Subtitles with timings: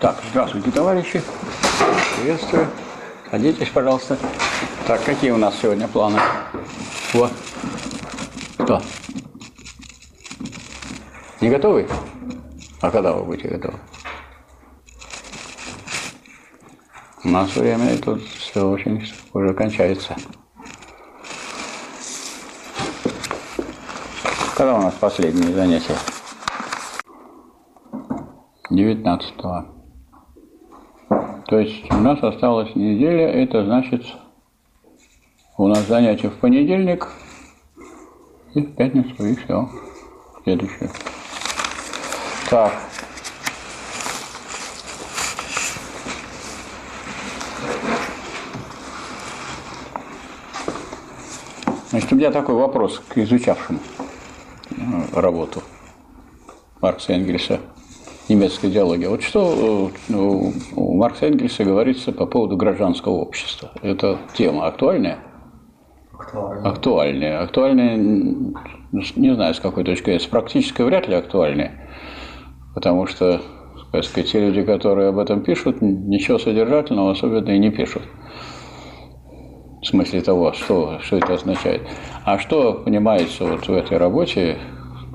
[0.00, 1.22] Так, здравствуйте, товарищи.
[2.16, 2.68] Приветствую.
[3.30, 4.18] Садитесь, пожалуйста.
[4.86, 6.20] Так, какие у нас сегодня планы?
[7.12, 7.32] Вот.
[8.62, 8.82] Что?
[11.40, 11.88] Не готовы?
[12.80, 13.78] А когда вы будете готовы?
[17.24, 19.02] У нас время и тут все очень
[19.32, 20.14] уже кончается.
[24.56, 25.96] Когда у нас последнее занятие?
[28.70, 29.64] 19 -го.
[31.46, 34.04] То есть у нас осталась неделя, это значит
[35.56, 37.08] у нас занятие в понедельник
[38.54, 39.68] и в пятницу, и все.
[40.42, 40.90] Следующее.
[42.50, 42.72] Так.
[51.90, 53.78] Значит, у меня такой вопрос к изучавшим
[54.70, 55.62] э, работу
[56.80, 57.60] Маркса Энгельса
[58.28, 59.06] немецкой идеологии.
[59.06, 63.70] Вот что э, у Маркса Энгельса говорится по поводу гражданского общества?
[63.82, 65.18] Это тема актуальная?
[66.12, 66.70] Актуальная.
[66.70, 67.42] Актуальная.
[67.42, 67.96] Актуальная,
[69.16, 71.88] не знаю, с какой точки зрения, с практической вряд ли актуальная.
[72.74, 73.40] Потому что,
[73.92, 78.02] так сказать, те люди, которые об этом пишут, ничего содержательного особенно и не пишут.
[79.80, 81.82] В смысле того, что, что это означает.
[82.24, 84.58] А что понимается вот в этой работе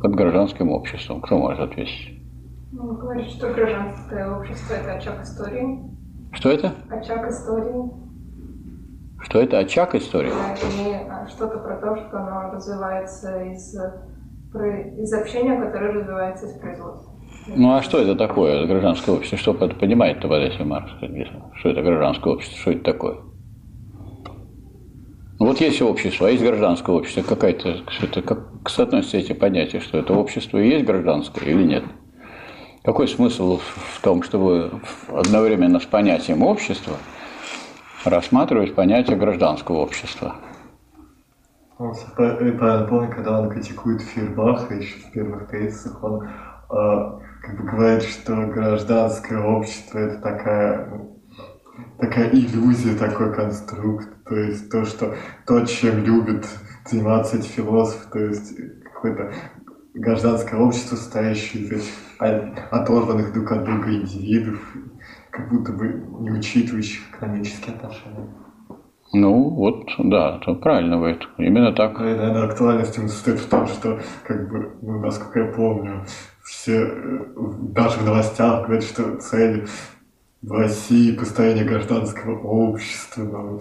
[0.02, 1.19] под гражданским обществом?
[1.22, 2.20] Кто может ответить?
[2.73, 5.80] Ну, вы говорите, что гражданское общество– это очаг истории.
[6.31, 6.73] Что это?
[6.89, 7.91] Очаг истории.
[9.23, 10.30] Что это очаг истории?
[10.30, 16.53] Да, и а, что-то про то, что оно развивается из, из общения, которое развивается из
[16.59, 17.11] производства.
[17.47, 19.38] Ну а что это такое, гражданское общество?
[19.38, 20.91] Что понимает-то под этим Маркс?
[21.56, 22.58] Что это гражданское общество?
[22.58, 23.17] Что это такое?
[25.39, 27.23] Ну, вот есть общество, а есть гражданское общество.
[27.23, 27.81] Какая-то,
[28.22, 31.83] как соотносятся эти понятия, что это общество и есть гражданское или нет?
[32.83, 36.97] Какой смысл в том, чтобы одновременно с понятием общества
[38.05, 40.38] рассматривать понятие гражданского общества?
[41.78, 46.29] Ну, правильно помню, когда он критикует Фейербаха еще в первых тезисах, он э,
[46.69, 51.07] как бы говорит, что гражданское общество это такая
[52.00, 56.47] такая иллюзия, такой конструкт, то есть то, что то, чем любит
[56.85, 59.33] заниматься эти философы, то есть какое-то
[59.94, 64.59] гражданское общество, состоящее из этих оторванных друг от друга индивидов,
[65.31, 68.29] как будто бы не учитывающих экономические отношения.
[69.13, 71.27] Ну, вот, да, это правильно будет.
[71.37, 71.99] Именно так.
[71.99, 76.05] И, наверное, актуальность состоит в том, что, как бы, ну, насколько я помню,
[76.43, 77.25] все, э,
[77.73, 79.67] даже в новостях говорят, что цель
[80.41, 83.59] в России построение гражданского общества, но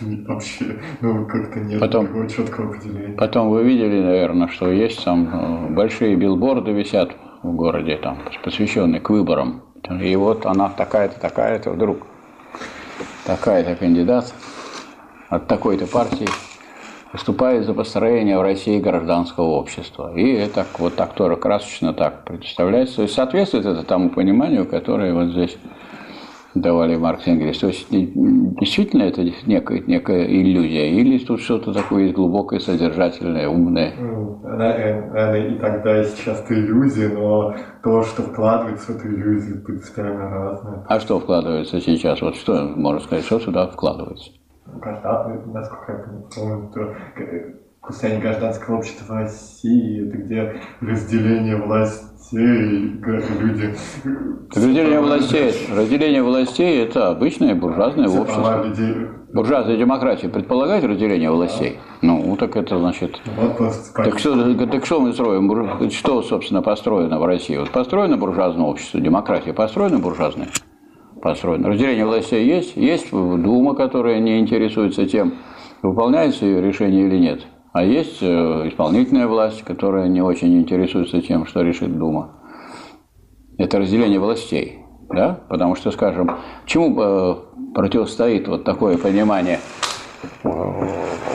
[0.26, 3.16] вообще, ну, как-то нет потом, такого четкого определения.
[3.16, 9.00] Потом вы видели, наверное, что есть там э, большие билборды висят в городе, там, посвященные
[9.00, 9.62] к выборам.
[10.00, 11.98] И вот она такая-то, такая-то, вдруг
[13.26, 14.32] такая-то кандидат
[15.28, 16.28] от такой-то партии
[17.12, 20.12] выступает за построение в России гражданского общества.
[20.14, 22.96] И это вот так тоже красочно так представляется.
[22.96, 25.56] То есть соответствует это тому пониманию, которое вот здесь
[26.54, 27.58] давали Маркс и Энгельс.
[27.58, 33.94] То есть действительно это некая, некая иллюзия, или тут что-то такое глубокое, содержательное, умное?
[33.98, 39.62] Ну, наверное, и тогда, и сейчас это иллюзия, но то, что вкладывается в эту иллюзию,
[39.64, 40.84] принципиально разное.
[40.88, 42.20] А что вкладывается сейчас?
[42.22, 44.30] Вот что можно сказать, что сюда вкладывается?
[44.80, 45.98] Граждан, насколько я
[46.34, 46.94] помню, то
[47.84, 51.56] Состояние гражданского общества в России, это где разделение
[52.32, 53.00] властей,
[53.40, 53.74] люди...
[54.54, 58.64] Разделение властей, разделение властей– это обычное буржуазное общество.
[58.64, 58.94] Людей...
[59.32, 61.78] Буржуазная демократия предполагает разделение властей?
[62.02, 63.20] Ну, так это значит...
[63.36, 65.90] Вопрос, так, что, так что мы строим?
[65.90, 67.56] Что, собственно, построено в России?
[67.56, 70.48] Вот построено буржуазное общество, демократия построена буржуазная?
[71.22, 71.68] Построено.
[71.68, 72.76] Разделение властей есть?
[72.76, 75.34] Есть Дума, которая не интересуется тем,
[75.82, 77.46] выполняется ее решение или нет.
[77.72, 78.26] А есть э,
[78.68, 82.34] исполнительная власть, которая не очень интересуется тем, что решит Дума.
[83.56, 84.80] Это разделение властей.
[85.08, 85.40] Да?
[85.48, 86.36] Потому что, скажем,
[86.66, 87.36] чему э,
[87.74, 89.58] противостоит вот такое понимание
[90.42, 90.48] э,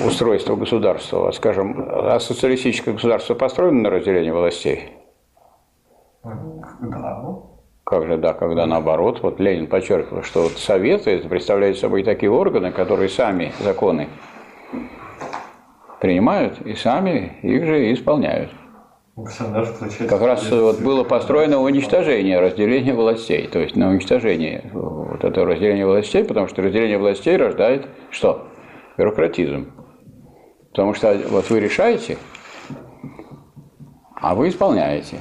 [0.05, 1.31] устройства государства?
[1.31, 4.91] Скажем, а социалистическое государство построено на разделении властей?
[6.23, 7.39] Да.
[7.83, 12.71] Как же, да, когда наоборот, вот Ленин подчеркивал, что вот Советы представляют собой такие органы,
[12.71, 14.09] которые сами законы
[16.01, 18.51] принимают и сами их же исполняют.
[20.07, 25.87] Как раз вот было построено уничтожение разделения властей, то есть на уничтожение вот этого разделения
[25.87, 28.47] властей, потому что разделение властей рождает что?
[28.95, 29.71] Бюрократизм.
[30.69, 32.17] Потому что вот вы решаете,
[34.13, 35.17] а вы исполняете.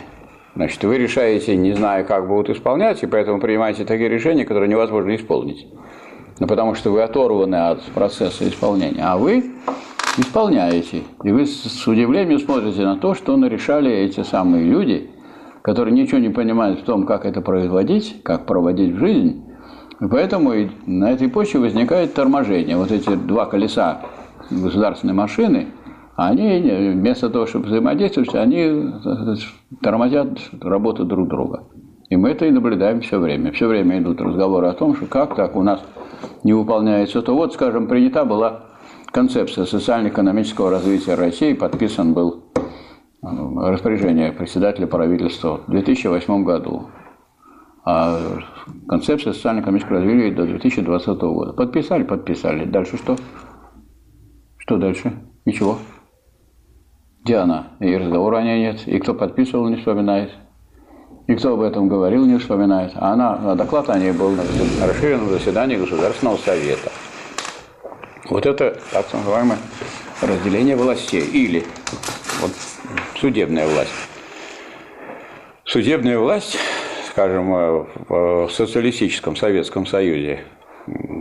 [0.54, 5.14] Значит, вы решаете, не зная, как будут исполнять, и поэтому принимаете такие решения, которые невозможно
[5.14, 5.66] исполнить.
[6.38, 9.02] Ну, потому что вы оторваны от процесса исполнения.
[9.02, 9.52] А вы
[10.16, 11.02] исполняете.
[11.22, 15.10] И вы с удивлением смотрите на то, что решали эти самые люди,
[15.62, 19.44] которые ничего не понимают в том, как это производить, как проводить в жизнь.
[20.00, 20.52] И поэтому
[20.86, 22.76] на этой почве возникает торможение.
[22.76, 24.02] Вот эти два колеса
[24.50, 25.68] государственной машины,
[26.16, 26.60] они
[26.92, 28.92] вместо того, чтобы взаимодействовать, они
[29.82, 31.64] тормозят работу друг друга.
[32.08, 33.50] И мы это и наблюдаем все время.
[33.52, 35.82] Все время идут разговоры о том, что как так у нас
[36.44, 37.34] не выполняется то.
[37.34, 38.65] Вот, скажем, принята была
[39.12, 43.26] концепция социально-экономического развития России, подписан был э,
[43.70, 46.88] распоряжение председателя правительства в 2008 году.
[47.84, 48.18] А
[48.88, 51.52] концепция социально-экономического развития до 2020 года.
[51.52, 52.64] Подписали, подписали.
[52.64, 53.16] Дальше что?
[54.58, 55.12] Что дальше?
[55.44, 55.78] Ничего.
[57.22, 57.68] Где она?
[57.78, 58.86] И разговора о ней нет.
[58.86, 60.32] И кто подписывал, не вспоминает.
[61.28, 62.92] И кто об этом говорил, не вспоминает.
[62.94, 64.42] А она, доклад о ней был на
[64.86, 66.90] расширенном заседании Государственного совета.
[68.28, 69.58] Вот это так называемое
[70.20, 71.22] разделение властей.
[71.22, 71.64] Или
[72.40, 72.50] вот,
[73.16, 73.92] судебная власть.
[75.64, 76.56] Судебная власть,
[77.10, 77.50] скажем,
[78.08, 80.44] в социалистическом Советском Союзе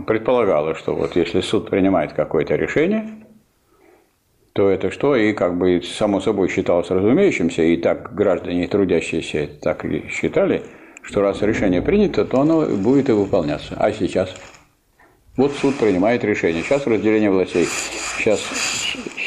[0.06, 3.08] предполагала, что вот если суд принимает какое-то решение,
[4.52, 5.16] то это что?
[5.16, 10.62] И как бы само собой считалось разумеющимся, и так граждане трудящиеся так и считали,
[11.02, 13.74] что раз решение принято, то оно будет и выполняться.
[13.76, 14.34] А сейчас?
[15.36, 16.62] Вот суд принимает решение.
[16.62, 17.66] Сейчас разделение властей.
[17.66, 18.40] Сейчас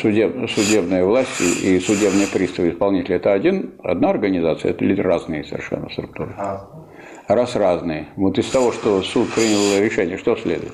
[0.02, 6.34] судеб, судебная власть и судебные приставы исполнители– это один, одна организация, это разные совершенно структуры?
[7.28, 8.08] Раз разные.
[8.16, 10.74] Вот из того, что суд принял решение, что следует?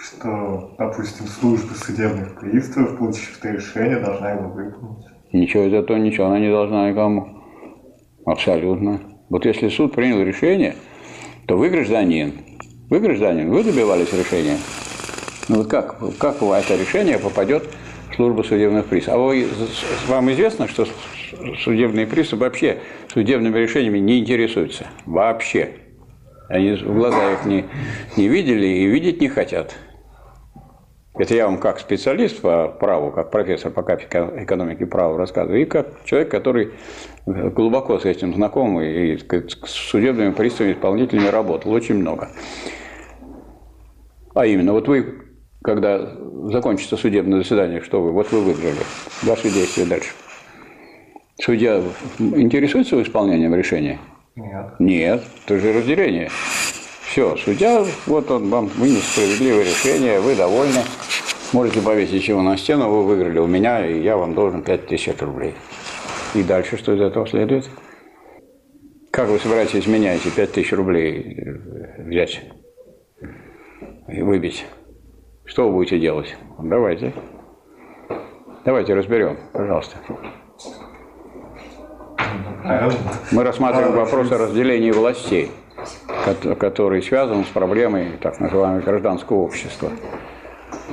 [0.00, 5.06] что, допустим, служба судебных приставов, получив это решение, должна его выполнить.
[5.32, 7.42] Ничего из этого, ничего она не должна никому.
[8.24, 9.00] Абсолютно.
[9.28, 10.74] Вот если суд принял решение,
[11.46, 12.32] то вы гражданин.
[12.90, 14.58] Вы гражданин, вы добивались решения.
[15.48, 17.62] Ну вот как, как это решение попадет
[18.10, 19.20] в службу судебных приставов?
[19.20, 19.46] А вы,
[20.08, 20.84] вам известно, что
[21.62, 24.88] судебные приставы вообще судебными решениями не интересуются?
[25.06, 25.70] Вообще.
[26.48, 27.66] Они в глаза их не,
[28.16, 29.76] не видели и видеть не хотят.
[31.14, 35.64] Это я вам как специалист по праву, как профессор по кафедре экономики права рассказываю, и
[35.64, 36.72] как человек, который
[37.26, 42.30] глубоко с этим знаком и с судебными приставами, исполнителями работал очень много.
[44.40, 45.04] А именно, вот вы,
[45.62, 46.16] когда
[46.46, 48.10] закончится судебное заседание, что вы?
[48.10, 48.78] Вот вы выиграли.
[49.22, 50.12] Ваши действия дальше.
[51.42, 51.82] Судья
[52.18, 53.98] интересуется исполнением решения?
[54.36, 54.66] Нет.
[54.78, 56.30] Нет, это же разделение.
[57.02, 60.84] Все, судья, вот он вам вынес справедливое решение, вы довольны.
[61.52, 65.52] Можете повесить его на стену, вы выиграли у меня, и я вам должен 5000 рублей.
[66.34, 67.68] И дальше что из этого следует?
[69.10, 71.36] Как вы собираетесь меня эти 5000 рублей
[71.98, 72.40] взять
[74.06, 74.66] выбить?
[75.44, 76.36] Что вы будете делать?
[76.58, 77.12] Давайте.
[78.64, 79.96] Давайте разберем, пожалуйста.
[83.32, 85.50] Мы рассматриваем вопрос о разделении властей
[86.58, 89.90] который связан с проблемой так называемого гражданского общества.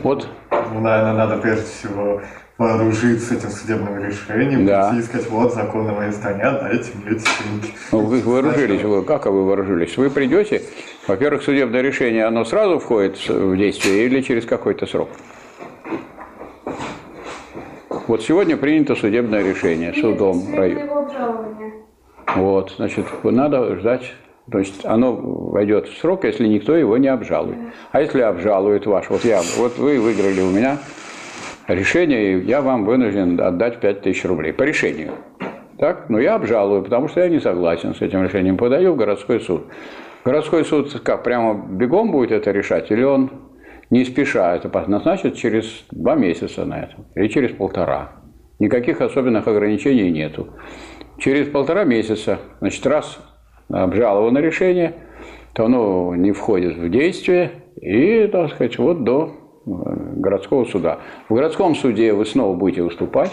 [0.03, 0.27] Вот.
[0.51, 2.21] Ну, наверное, надо прежде всего
[2.57, 4.95] вооружиться этим судебным решением, да.
[4.97, 7.73] и сказать, вот, закон на моей стороне, дайте мне эти деньги.
[7.91, 9.95] Ну, вы вооружились, вы, как вы вооружились?
[9.97, 10.63] Вы придете,
[11.07, 15.09] во-первых, судебное решение, оно сразу входит в действие или через какой-то срок?
[18.07, 21.07] Вот сегодня принято судебное решение судом района.
[22.35, 24.13] Вот, значит, надо ждать
[24.49, 27.57] то есть оно войдет в срок, если никто его не обжалует.
[27.91, 30.77] А если обжалует ваш, вот я, вот вы выиграли у меня
[31.67, 35.11] решение, и я вам вынужден отдать 5000 рублей по решению.
[35.77, 36.09] Так?
[36.09, 38.55] Но я обжалую, потому что я не согласен с этим решением.
[38.55, 39.65] Подаю в городской суд.
[40.27, 43.31] Городской суд как, прямо бегом будет это решать, или он
[43.89, 48.11] не спеша это назначит через два месяца на это, или через полтора.
[48.59, 50.49] Никаких особенных ограничений нету.
[51.17, 53.19] Через полтора месяца, значит, раз
[53.69, 54.95] обжаловано решение,
[55.53, 59.69] то оно не входит в действие и, так сказать, вот до э,
[60.17, 60.99] городского суда.
[61.29, 63.31] В городском суде вы снова будете выступать.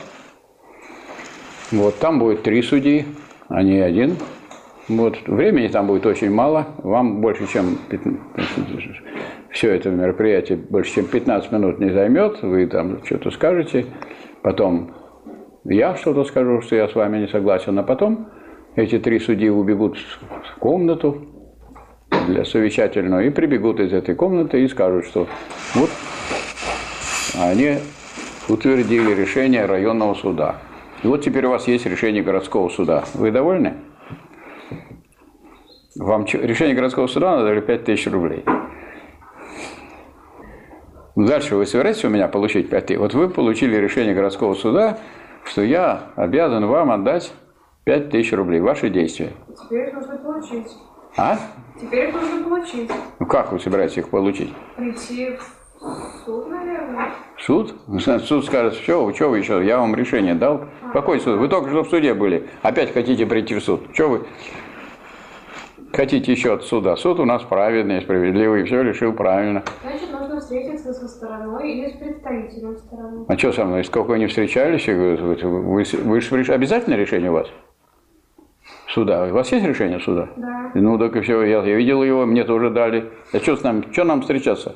[1.73, 3.05] Вот там будет три судьи,
[3.49, 4.17] а не один.
[4.89, 6.67] Вот времени там будет очень мало.
[6.79, 8.21] Вам больше, чем 15,
[9.51, 12.43] все это мероприятие больше, чем 15 минут не займет.
[12.43, 13.87] Вы там что-то скажете.
[14.43, 14.93] Потом
[15.65, 18.29] я что-то скажу, что я с вами не согласен, а потом
[18.77, 21.29] эти три судьи убегут в комнату
[22.29, 25.27] для совещательного и прибегут из этой комнаты и скажут, что
[25.75, 25.91] вот
[27.41, 27.79] они
[28.49, 30.57] утвердили решение районного суда.
[31.03, 33.05] И вот теперь у вас есть решение городского суда.
[33.15, 33.75] Вы довольны?
[35.97, 38.45] Вам решение городского суда надо или 5 тысяч рублей?
[41.15, 42.99] Дальше вы собираетесь у меня получить 5 тысяч?
[42.99, 44.99] Вот вы получили решение городского суда,
[45.45, 47.33] что я обязан вам отдать
[47.85, 48.61] 5 тысяч рублей.
[48.61, 49.31] Ваши действия.
[49.63, 50.73] Теперь их нужно получить.
[51.17, 51.39] А?
[51.81, 52.91] Теперь их нужно получить.
[53.21, 54.53] Ну как вы собираетесь их получить?
[54.77, 57.11] Прийти в суд, наверное.
[57.39, 57.75] Суд?
[58.25, 60.65] Суд скажет, что вы, что вы еще, я вам решение дал.
[60.93, 61.39] Какой суд?
[61.39, 62.49] Вы только что в суде были.
[62.63, 63.83] Опять хотите прийти в суд.
[63.93, 64.27] Что вы
[65.95, 66.97] хотите еще от суда?
[66.97, 69.63] Суд у нас праведный, справедливый, все решил правильно.
[69.83, 73.25] Значит, нужно встретиться со стороной или с представителем стороны.
[73.29, 73.85] А что со мной?
[73.85, 74.87] Сколько вы не встречались?
[74.87, 77.49] Вы, вы, же обязательно решение у вас?
[78.89, 79.25] Суда.
[79.25, 80.29] У вас есть решение суда?
[80.37, 80.71] Да.
[80.75, 83.11] Ну, так и все, я, я видел его, мне тоже дали.
[83.33, 84.75] А что с нами, что нам встречаться?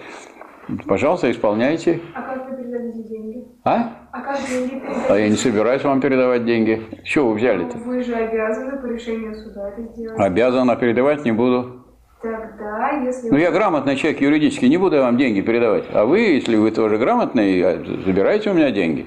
[0.86, 2.00] Пожалуйста, исполняйте.
[2.14, 3.44] А как вы передадите деньги?
[3.64, 4.08] А?
[4.12, 5.06] А как деньги передадите?
[5.08, 6.82] А я не собираюсь вам передавать деньги.
[7.04, 7.78] Что вы взяли-то?
[7.78, 10.20] Ну, Вы же обязаны по решению суда это сделать.
[10.20, 11.86] Обязан, а передавать не буду.
[12.20, 13.30] Тогда, если...
[13.30, 15.84] Ну, я грамотный человек юридически, не буду я вам деньги передавать.
[15.92, 19.06] А вы, если вы тоже грамотный, а, забирайте у меня деньги.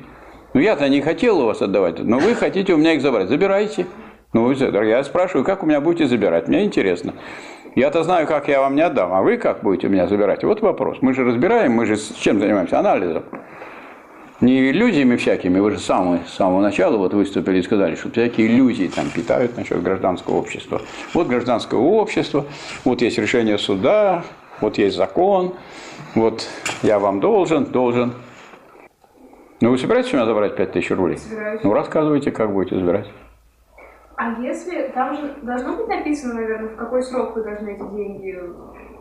[0.53, 3.27] Ну, я-то не хотел у вас отдавать, но вы хотите у меня их забрать.
[3.27, 3.85] Забирайте.
[4.33, 6.47] Ну, я спрашиваю, как у меня будете забирать?
[6.47, 7.13] Мне интересно.
[7.75, 10.43] Я-то знаю, как я вам не отдам, а вы как будете меня забирать?
[10.43, 10.97] Вот вопрос.
[11.01, 12.79] Мы же разбираем, мы же с чем занимаемся?
[12.79, 13.23] Анализом.
[14.41, 18.11] Не иллюзиями всякими, вы же с самого, с самого начала вот выступили и сказали, что
[18.11, 20.81] всякие иллюзии там питают насчет гражданского общества.
[21.13, 22.45] Вот гражданское общество,
[22.83, 24.23] вот есть решение суда,
[24.59, 25.53] вот есть закон,
[26.15, 26.47] вот
[26.81, 28.13] я вам должен, должен.
[29.61, 31.17] Ну вы собираетесь у меня забрать 5000 рублей?
[31.19, 31.61] Собираюсь.
[31.63, 33.07] Ну рассказывайте, как будете забирать.
[34.21, 34.91] А если...
[34.93, 38.39] Там же должно быть написано, наверное, в какой срок вы должны эти деньги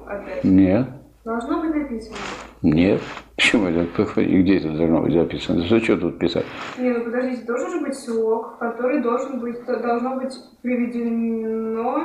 [0.07, 0.43] отдать?
[0.45, 0.87] Нет.
[1.27, 2.17] Должно быть написано.
[2.63, 3.03] Нет.
[3.37, 4.21] Почему это?
[4.23, 5.61] И где это должно быть записано?
[5.69, 6.47] За что тут писать?
[6.79, 12.05] Не, ну подождите, должен же быть срок, в который должен быть, должно быть приведено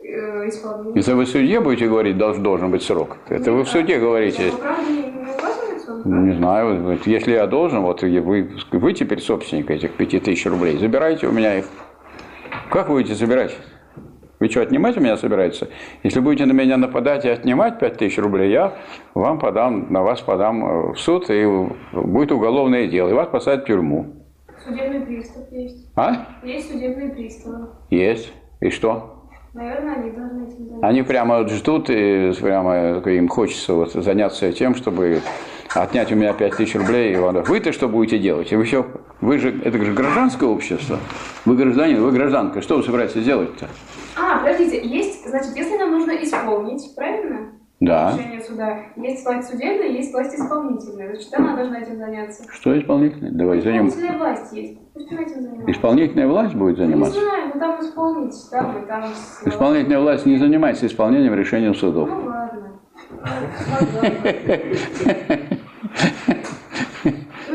[0.00, 0.92] э, исполнение.
[0.94, 4.52] Если вы в суде будете говорить, должен, должен быть срок, это вы в суде говорите.
[4.52, 6.24] Ну, правда, не, не он?
[6.24, 11.26] Не знаю, если я должен, вот вы, вы теперь собственник этих пяти тысяч рублей, забирайте
[11.26, 11.64] у меня их.
[12.70, 13.56] Как будете забирать?
[14.40, 15.64] Вы что, отнимать у меня собираетесь?
[16.02, 18.74] Если будете на меня нападать и отнимать пять тысяч рублей, я
[19.14, 21.44] вам подам, на вас подам э, в суд, и
[21.92, 24.14] будет уголовное дело, и вас посадят в тюрьму.
[24.64, 25.90] Судебный пристав есть.
[25.96, 26.26] А?
[26.44, 27.68] Есть судебные приставы.
[27.90, 28.32] Есть.
[28.60, 29.24] И что?
[29.54, 30.86] Наверное, они должны этим заняться.
[30.86, 35.20] Они прямо ждут, и прямо им хочется вот заняться тем, чтобы
[35.74, 37.14] отнять у меня 5 тысяч рублей.
[37.14, 38.52] И он, вы-то что будете делать?
[38.52, 38.86] И вы все,
[39.20, 40.98] вы же, это же гражданское общество.
[41.44, 42.62] Вы гражданин, вы гражданка.
[42.62, 43.66] Что вы собираетесь делать-то?
[44.16, 47.52] А, подождите, есть, значит, если нам нужно исполнить, правильно?
[47.80, 48.12] Да.
[48.12, 48.78] Решение суда.
[48.96, 51.12] Есть власть судебная, есть власть исполнительная.
[51.14, 52.42] Значит, она должна этим заняться.
[52.52, 53.30] Что исполнительная?
[53.30, 53.86] Давай заним.
[53.86, 54.78] Исполнительная власть есть.
[54.94, 55.70] Пусть она этим занимается.
[55.70, 57.20] Исполнительная власть будет Не заниматься.
[57.20, 59.04] знаю, ну там исполнить, там и там...
[59.44, 62.08] Исполнительная власть не занимается исполнением решений судов.
[62.08, 62.80] Ну ладно.
[63.10, 63.26] Ну,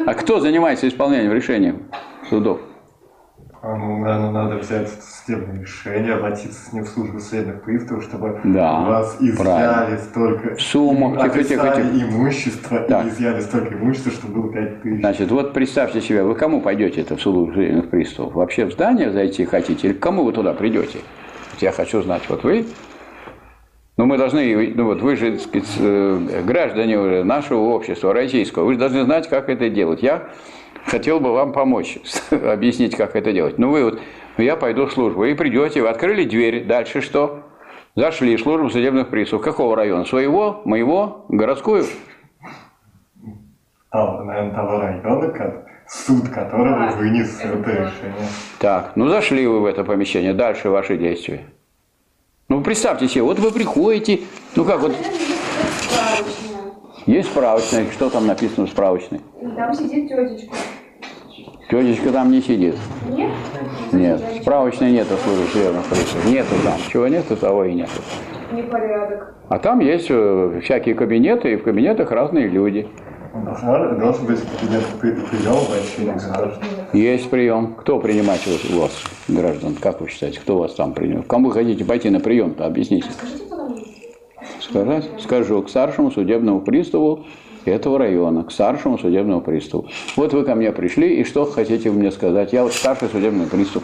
[0.05, 1.73] А кто занимается исполнением решений
[2.29, 2.59] судов?
[3.61, 8.41] А, ну, наверное, надо взять судебное решение, обратиться с ним в службу судебных приставов, чтобы
[8.43, 9.97] Да, у вас изъяли правильно.
[9.99, 10.55] столько...
[10.59, 12.05] Сумму, тихо, тихо, описали тихо.
[12.09, 13.05] имущество Так.
[13.05, 14.99] и изъяли столько имущества, что было 5 тысяч.
[14.99, 18.33] Значит, вот представьте себе, вы кому пойдете это в службу судебных приставов?
[18.33, 20.99] Вообще в здание зайти хотите или к кому вы туда придете?
[21.53, 22.65] Вот я хочу знать, вот вы,
[23.97, 28.65] ну мы должны, ну вот вы же, так сказать, э, граждане уже нашего общества, российского,
[28.65, 30.01] вы же должны знать, как это делать.
[30.01, 30.29] Я
[30.85, 31.99] хотел бы вам помочь,
[32.31, 33.59] объяснить, как это делать.
[33.59, 33.99] Ну вы вот,
[34.37, 37.43] я пойду в службу, вы придете, вы открыли дверь, дальше что?
[37.95, 39.45] Зашли в службу судебных приставов.
[39.45, 40.05] Какого района?
[40.05, 40.63] Своего?
[40.65, 41.25] Моего?
[41.29, 41.85] Городскую?
[43.91, 48.27] Там, наверное, того района, суд которого Да, вынес это решение.
[48.59, 51.41] Так, ну зашли вы в это помещение, дальше ваши действия.
[52.49, 54.21] Ну представьте себе, вот вы приходите,
[54.55, 54.93] ну как вот,
[57.05, 57.85] есть справочная.
[57.91, 59.21] что там написано в справочной?
[59.55, 60.55] Там сидит тетечка.
[61.69, 62.75] Тетечка там не сидит.
[63.09, 63.31] Нет?
[63.93, 66.25] Нет, справочной нету службы судебных приставов.
[66.25, 66.73] Нету там.
[66.91, 67.91] Чего нету, того и нету.
[68.51, 69.35] Непорядок.
[69.49, 72.87] А там есть э, всякие кабинеты, и в кабинетах разные люди.
[73.33, 76.63] Должен, должен быть кабинет при- приема обращения граждан.
[76.93, 77.73] Есть прием.
[77.75, 78.91] Кто принимать у вас,
[79.27, 79.75] граждан?
[79.75, 81.27] Как вы считаете, кто вас там принимает?
[81.27, 83.09] Кому вы хотите пойти на прием-то, объясните.
[84.59, 85.09] Сказать?
[85.19, 87.25] Скажу, к старшему судебному приставу
[87.65, 89.87] этого района, к старшему судебному приставу.
[90.15, 92.53] Вот вы ко мне пришли, и что хотите мне сказать?
[92.53, 93.83] Я вот старший судебный пристав.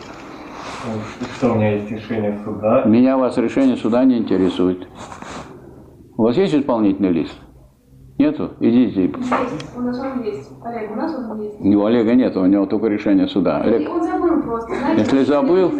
[1.38, 4.88] Что у меня есть решение суда, Меня вас решение суда не интересует.
[6.18, 7.36] У вас есть исполнительный лист?
[8.20, 8.52] Нету?
[8.60, 9.14] Идите.
[9.78, 10.52] У нас он есть.
[10.62, 11.56] Олег, у нас он есть.
[11.62, 13.62] У Олега нет, у него только решение суда.
[13.64, 14.76] И Олег, он забыл просто.
[14.76, 15.72] Знаете, Если забыл-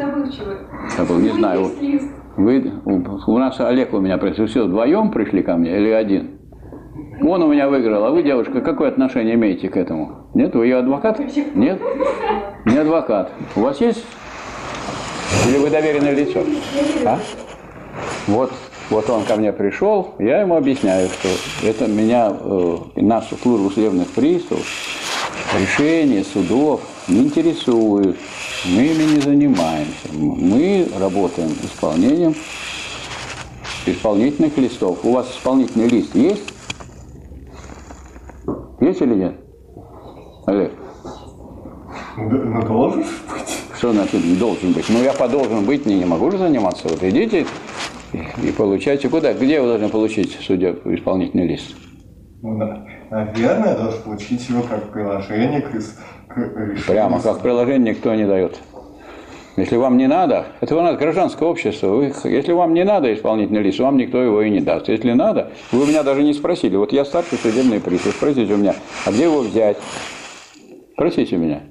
[0.96, 1.68] забыл, не знаю.
[2.38, 4.46] Вы, у нас Олег у меня пришел.
[4.46, 6.40] Все, вдвоем пришли ко мне или один?
[7.22, 10.30] Он у меня выиграл, а вы, девушка, какое отношение имеете к этому?
[10.34, 11.20] Нет, вы ее адвокат?
[11.56, 11.82] Нет?
[12.66, 13.34] Не адвокат.
[13.58, 14.06] У вас есть?
[15.50, 16.40] Или вы доверенное лицо?
[17.06, 17.20] А?
[18.28, 18.54] Вот,
[18.90, 21.30] вот он ко мне пришел, я ему объясняю, что
[21.68, 24.66] это меня, э, нашу службу судебных приставов,
[25.60, 28.18] решения судов не интересуют.
[28.66, 30.10] Мы ими не занимаемся.
[30.12, 32.36] Мы работаем исполнением
[33.86, 35.00] исполнительных листов.
[35.04, 36.54] У вас исполнительный лист есть?
[38.82, 39.36] Есть или нет?
[40.46, 40.72] Олег?
[42.18, 43.08] Ну, должен быть.
[43.78, 44.86] Что значит должен быть?
[44.90, 46.88] Ну, я по должен быть не, не могу же заниматься.
[46.90, 47.46] Вот идите
[48.14, 49.10] и, и получайте.
[49.10, 49.34] Куда?
[49.34, 51.76] Где вы должны получить судеб исполнительный лист?
[52.42, 52.58] Ну,
[53.10, 56.86] наверное, должен получить его как приложение к, к решению.
[56.88, 58.60] Прямо как приложение никто не дает.
[59.58, 61.88] Если вам не надо, это у нас гражданское общество.
[61.88, 64.88] Вы, если вам не надо исполнительный лист, вам никто его и не даст.
[64.88, 66.78] Если надо, вы у меня даже не спросили.
[66.78, 68.76] Вот я старший судебный пристав, спросите у меня,
[69.06, 69.78] а где его взять?
[70.94, 71.64] Спросите меня.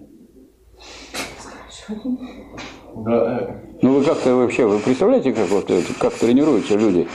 [2.95, 3.68] Да.
[3.80, 5.70] Ну вы как-то вообще, вы представляете, как, вот,
[6.00, 7.06] как тренируются люди?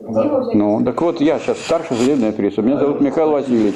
[0.00, 0.42] Да.
[0.52, 2.64] Ну, так вот я сейчас старший судебный пристав.
[2.64, 3.74] Меня зовут Михаил Васильевич.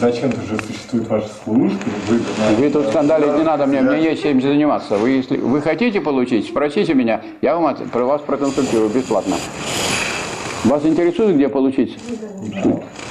[0.00, 1.78] Зачем-то же существует ваша служба.
[2.08, 2.20] Вы,
[2.56, 4.96] вы тут скандалить не надо, мне, мне есть чем заниматься.
[4.96, 9.36] Вы, если вы хотите получить, спросите меня, я вам от, про вас проконсультирую бесплатно.
[10.64, 11.96] Вас интересует, где получить?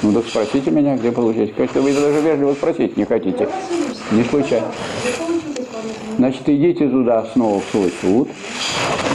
[0.02, 1.54] Ну так спросите меня, где получить.
[1.54, 3.48] Кажется, вы даже вежливо спросить не хотите.
[4.12, 4.66] Не случайно.
[6.18, 8.28] Значит, идите туда снова в свой суд.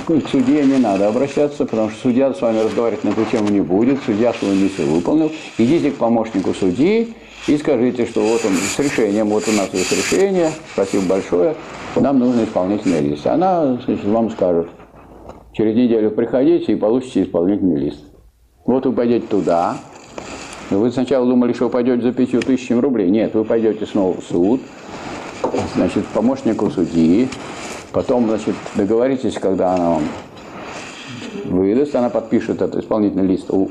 [0.05, 3.61] К судье не надо обращаться, потому что судья с вами разговаривать на эту тему не
[3.61, 3.99] будет.
[4.05, 5.31] Судья свою миссию выполнил.
[5.57, 7.13] Идите к помощнику судьи
[7.47, 11.55] и скажите, что вот он с решением, вот у нас есть решение, спасибо большое,
[11.95, 13.25] нам нужен исполнительный лист.
[13.25, 14.67] Она значит, вам скажет,
[15.53, 18.03] через неделю приходите и получите исполнительный лист.
[18.65, 19.77] Вот вы пойдете туда,
[20.69, 23.09] вы сначала думали, что вы пойдете за пятью тысячами рублей.
[23.09, 24.61] Нет, вы пойдете снова в суд,
[25.75, 27.29] значит, помощнику судьи,
[27.91, 30.03] потом, значит, договоритесь, когда она вам
[31.45, 33.69] выдаст, она подпишет этот исполнительный лист у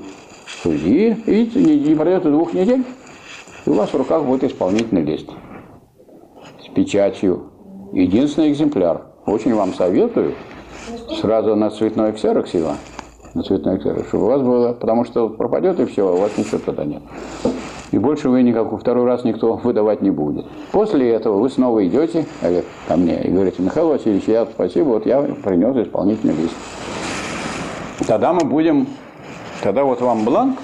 [0.63, 2.85] судьи, и не пройдет двух недель,
[3.67, 5.29] и у вас в руках будет исполнительный лист
[6.65, 7.51] с печатью.
[7.93, 9.07] Единственный экземпляр.
[9.27, 10.35] Очень вам советую
[11.21, 12.73] сразу на цветной ксерокс его,
[13.35, 16.59] на цветной ксерокс, чтобы у вас было, потому что пропадет и все, у вас ничего
[16.65, 17.03] тогда нет.
[17.93, 20.47] И больше вы никакой второй раз никто выдавать не будет.
[20.73, 25.07] После этого вы снова идете Олег, ко мне и говорите, Михаил Васильевич, я спасибо, вот
[25.07, 26.55] я принес исполнительный лист.
[28.07, 28.87] Тогда мы будем,
[29.63, 30.59] тогда вот вам бланк,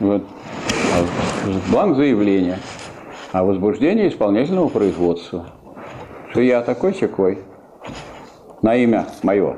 [0.00, 0.22] вот,
[1.70, 2.58] бланк заявления
[3.32, 5.46] о возбуждении исполнительного производства.
[6.30, 7.38] Что я такой секой
[8.62, 9.56] на имя мое,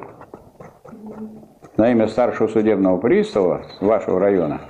[1.76, 4.60] на имя старшего судебного пристава вашего района,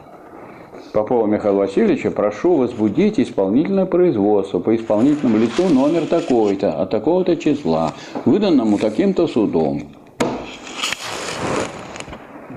[0.92, 7.92] Попова Михаила Васильевича, прошу возбудить исполнительное производство по исполнительному лицу номер такой-то, от такого-то числа,
[8.26, 9.84] выданному таким-то судом.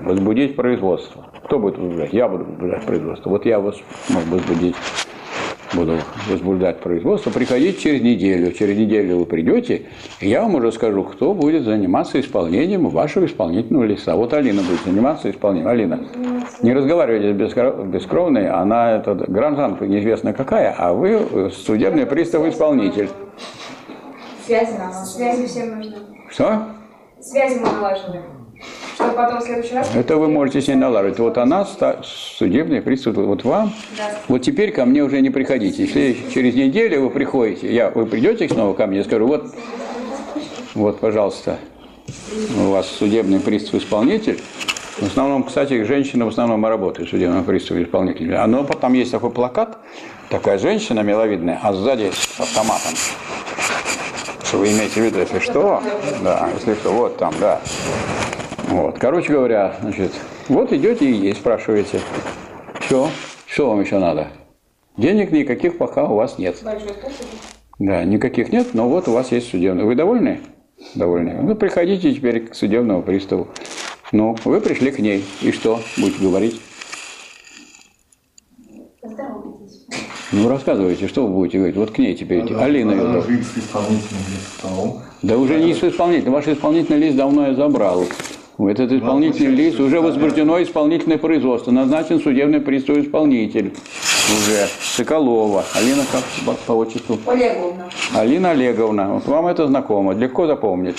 [0.04, 1.24] Возбудить производство.
[1.44, 2.12] Кто будет возбуждать?
[2.12, 3.30] Я буду возбуждать производство.
[3.30, 3.76] Вот я вас
[4.10, 4.76] могу возбудить,
[5.76, 7.30] буду возбуждать производство.
[7.30, 8.52] Приходите через неделю.
[8.52, 9.82] Через неделю вы придете,
[10.20, 14.16] и я вам уже скажу, кто будет заниматься исполнением вашего исполнительного листа.
[14.16, 15.68] Вот Алина будет заниматься исполнением.
[15.68, 16.00] Алина,
[16.62, 23.10] не разговаривайте с бескровной, она это гражданка неизвестно какая, а вы судебный пристав-исполнитель.
[24.44, 24.92] Связи нам.
[24.92, 25.96] Связи всем нужны.
[26.30, 26.62] Что?
[27.20, 28.35] Связи мы налаживаем.
[29.06, 29.90] Чтобы потом в следующий раз...
[29.94, 31.18] Это вы можете с ней налаживать.
[31.18, 31.66] Вот она,
[32.02, 33.72] судебный пристав, вот вам.
[33.96, 34.10] Да.
[34.28, 35.84] Вот теперь ко мне уже не приходите.
[35.84, 39.54] Если через неделю вы приходите, я, вы придете снова ко мне, я скажу, вот,
[40.74, 41.58] вот, пожалуйста,
[42.58, 44.40] у вас судебный пристав-исполнитель.
[44.98, 48.40] В основном, кстати, женщины в основном работают судебным приставом исполнителем.
[48.40, 49.78] А но потом есть такой плакат,
[50.30, 52.92] такая женщина миловидная, а сзади с автоматом.
[54.42, 55.82] Что вы имеете в виду, если что,
[56.22, 57.60] да, если что, вот там, да.
[58.76, 58.98] Вот.
[58.98, 60.12] Короче говоря, значит,
[60.48, 61.98] вот идете и спрашиваете,
[62.80, 63.08] все,
[63.46, 64.28] что вам еще надо?
[64.98, 66.58] Денег никаких пока у вас нет.
[66.62, 67.28] Большое спасибо.
[67.78, 69.84] Да, никаких нет, но вот у вас есть судебный.
[69.84, 70.40] Вы довольны?
[70.94, 71.38] Довольны.
[71.40, 73.48] Ну, приходите теперь к судебному приставу.
[74.12, 75.24] Ну, вы пришли к ней.
[75.40, 76.60] И что будете говорить?
[80.32, 81.76] Ну, рассказывайте, что вы будете говорить.
[81.76, 82.52] Вот к ней теперь идти.
[82.52, 83.22] Алина Она.
[85.22, 86.34] Да уже не с исполнительным.
[86.34, 88.04] Ваш исполнительный лист давно я забрал.
[88.58, 91.70] Этот исполнительный лист уже возбуждено исполнительное производство.
[91.70, 93.74] Назначен судебный пристав исполнитель.
[94.28, 95.62] уже Соколова.
[95.74, 97.18] Алина как по, по отчеству?
[97.26, 97.90] Олеговна.
[98.14, 99.08] Алина Олеговна.
[99.14, 100.96] Вот вам это знакомо, легко запомнить.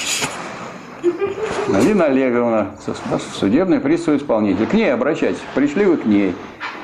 [1.74, 2.76] Алина Олеговна,
[3.34, 4.68] судебный пристав исполнитель.
[4.68, 5.42] К ней обращайтесь.
[5.56, 6.34] Пришли вы к ней.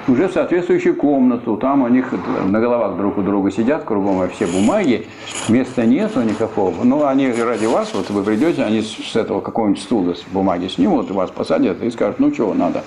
[0.08, 1.56] Уже соответствующую комнату.
[1.56, 2.14] Там у них
[2.46, 5.08] на головах друг у друга сидят, кругом все бумаги.
[5.48, 6.84] Места нету никакого.
[6.84, 11.10] Ну, они ради вас, вот вы придете, они с этого какого-нибудь стула с бумаги снимут,
[11.12, 12.84] вас посадят и скажут, ну, чего надо?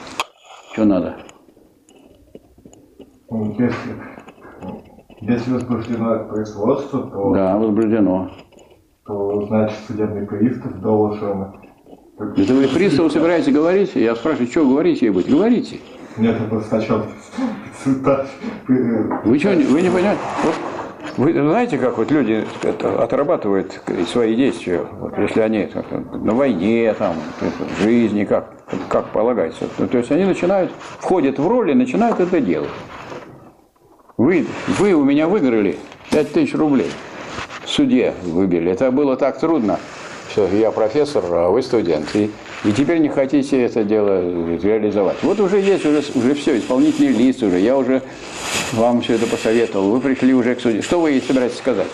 [0.73, 1.17] Что надо?
[3.31, 3.73] Ну, если,
[5.23, 7.35] если возбуждено производство, то...
[7.35, 8.31] Да, возбуждено.
[9.07, 11.55] То, значит, судебный пристав должен...
[12.19, 13.95] Это вы приставу собираетесь говорить?
[13.95, 15.29] Я спрашиваю, что говорите ей быть?
[15.29, 15.79] Говорите.
[16.19, 17.07] Нет, это сначала
[17.85, 20.21] Вы что, вы не понимаете?
[20.45, 20.55] Вот
[21.17, 25.69] вы знаете, как вот люди это, отрабатывают свои действия, вот, если они
[26.13, 28.53] на войне, там, в жизни, как,
[28.89, 29.67] как полагается.
[29.79, 32.71] То есть они начинают, входят в роли, начинают это делать.
[34.19, 34.47] Вы,
[34.79, 35.79] вы у меня выиграли
[36.11, 36.91] 5 тысяч рублей.
[37.65, 38.71] В суде выбили.
[38.71, 39.79] Это было так трудно.
[40.29, 42.15] Все, я профессор, а вы студент.
[42.15, 42.31] И,
[42.65, 44.21] и теперь не хотите это дело
[44.57, 45.23] реализовать.
[45.23, 47.59] Вот уже есть, уже, уже все, исполнительный лист уже.
[47.59, 48.03] Я уже
[48.73, 49.91] вам все это посоветовал.
[49.91, 50.83] Вы пришли уже к суде.
[50.83, 51.89] Что вы ей собираетесь сказать?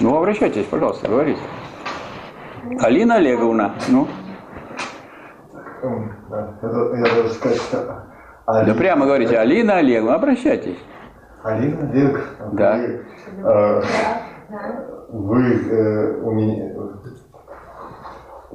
[0.00, 1.40] Ну, обращайтесь, пожалуйста, говорите.
[2.80, 4.06] Алина Олеговна, ну.
[5.82, 8.04] Я должен сказать, что...
[8.46, 10.78] Да прямо говорите, Алина Олеговна, обращайтесь.
[11.42, 12.76] Алина Олег, да.
[12.76, 13.02] вы,
[13.42, 13.82] э,
[15.10, 16.72] вы э, у меня...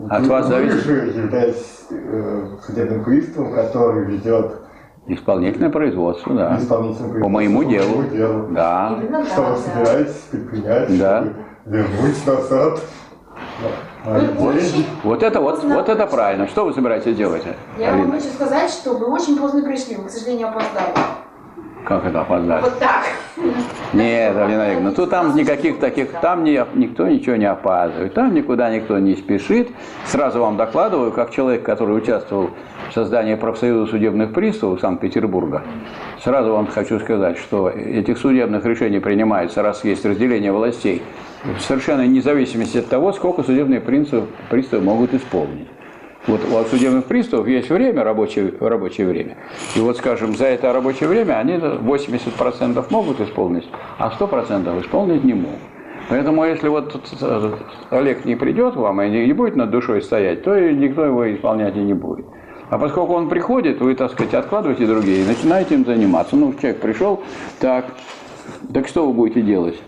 [0.10, 0.76] От вы, вас зависит?
[0.76, 4.62] Вы же являетесь э, судебным приставом, который ведет
[5.08, 6.58] Исполнительное производство, да.
[6.60, 8.04] исполнительное По моему делу.
[8.52, 9.00] Да.
[9.02, 9.58] Именно Что вы да.
[9.58, 11.24] собираетесь предпринять, Да.
[11.66, 12.80] вернуть назад?
[15.04, 16.48] Вот это вот, вот это правильно.
[16.48, 17.44] Что вы собираетесь делать,
[17.78, 20.94] Я вам хочу сказать, что вы очень поздно пришли, вы, к сожалению, опоздали.
[21.86, 22.62] Как это опоздали?
[22.62, 23.06] Вот так.
[23.94, 28.70] Нет, Алина Олеговна, тут там никаких таких, там не, никто ничего не опаздывает, там никуда
[28.70, 29.70] никто не спешит.
[30.06, 32.52] Сразу вам докладываю, как человек, который участвовал
[32.90, 35.64] в создании профсоюза судебных приставов Санкт-Петербурга,
[36.24, 41.02] сразу вам хочу сказать, что этих судебных решений принимается, раз есть разделение властей,
[41.60, 45.68] совершенно вне зависимости от того, сколько судебные приставы могут исполнить.
[46.28, 49.38] Вот у судебных приставов есть время, рабочее, рабочее время.
[49.76, 55.34] И вот, скажем, за это рабочее время они 80% могут исполнить, а 100% исполнить не
[55.34, 55.60] могут.
[56.10, 56.96] Поэтому, если вот
[57.90, 61.80] Олег не придет вам и не будет над душой стоять, то никто его исполнять и
[61.80, 62.26] не будет.
[62.70, 66.36] А поскольку он приходит, вы, так сказать, откладываете другие и начинаете им заниматься.
[66.36, 67.22] Ну, человек пришел,
[67.60, 67.86] так,
[68.74, 69.82] так что вы будете делать?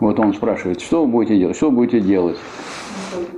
[0.00, 2.38] Вот он спрашивает, что вы будете делать, что вы будете делать?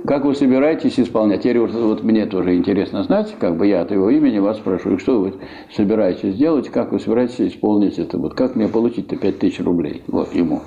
[0.05, 1.41] Как вы собираетесь исполнять?
[1.41, 4.97] Теперь вот, вот мне тоже интересно знать, как бы я от его имени вас спрашиваю,
[4.97, 5.35] что вы
[5.75, 10.61] собираетесь делать, как вы собираетесь исполнить это, вот как мне получить-то 5000 рублей, вот ему.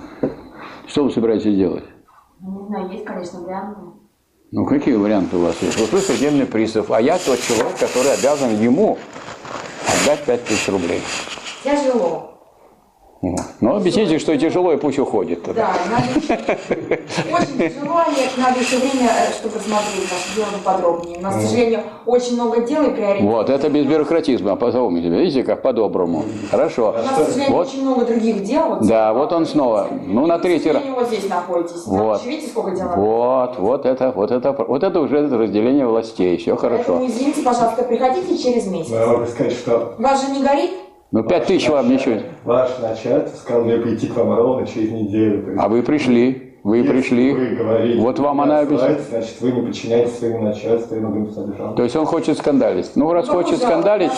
[0.87, 1.85] Что вы собираетесь делать?
[2.41, 3.81] Ну, Не знаю, есть, конечно, варианты.
[4.53, 5.81] Ну, какие варианты у вас есть?
[5.81, 8.99] Вот вы судебный пристав, а я тот человек, который обязан ему
[9.89, 11.01] отдать 5000 рублей.
[11.65, 12.34] Тяжело.
[13.61, 15.69] Ну, объясните, что тяжело, и пусть уходит тогда.
[15.69, 17.01] Да, надо...
[17.33, 18.01] Очень тяжело,
[18.37, 21.19] надо все время, э, чтобы смотреть наше дело подробнее.
[21.19, 23.33] У нас, к сожалению, очень много дел и приоритетов.
[23.33, 25.09] Вот, это без бюрократизма, позовите.
[25.09, 26.25] Видите, как по-доброму.
[26.51, 26.91] Хорошо.
[26.91, 27.69] У нас, к сожалению, Вот.
[27.69, 28.69] очень много других дел.
[28.69, 29.89] Вот, Да, вот он снова.
[30.07, 30.83] Ну, на третий раз.
[30.95, 31.87] вот здесь находитесь.
[31.87, 32.21] Вот.
[32.21, 32.89] Там, видите, сколько дел?
[32.97, 36.85] Вот, вот это, вот это, вот это уже разделение властей, все хорошо.
[36.85, 38.91] Поэтому, извините, пожалуйста, приходите через месяц.
[38.91, 40.71] Могу сказать, что Вас же не горит?
[41.15, 42.17] Ну, пять тысяч вам ничего.
[42.43, 45.47] ваш начальник сказал мне прийти к вам ровно через неделю.
[45.47, 47.33] Есть, А вы пришли, вы если пришли.
[47.33, 48.99] Вы говорите, Вот вам она объяснит.
[49.09, 51.77] Значит, вы не подчиняетесь своему начальству и новым содержанию.
[51.77, 52.91] То есть он хочет скандалить.
[52.97, 54.11] Ну, раз Ну, хочет скандалить,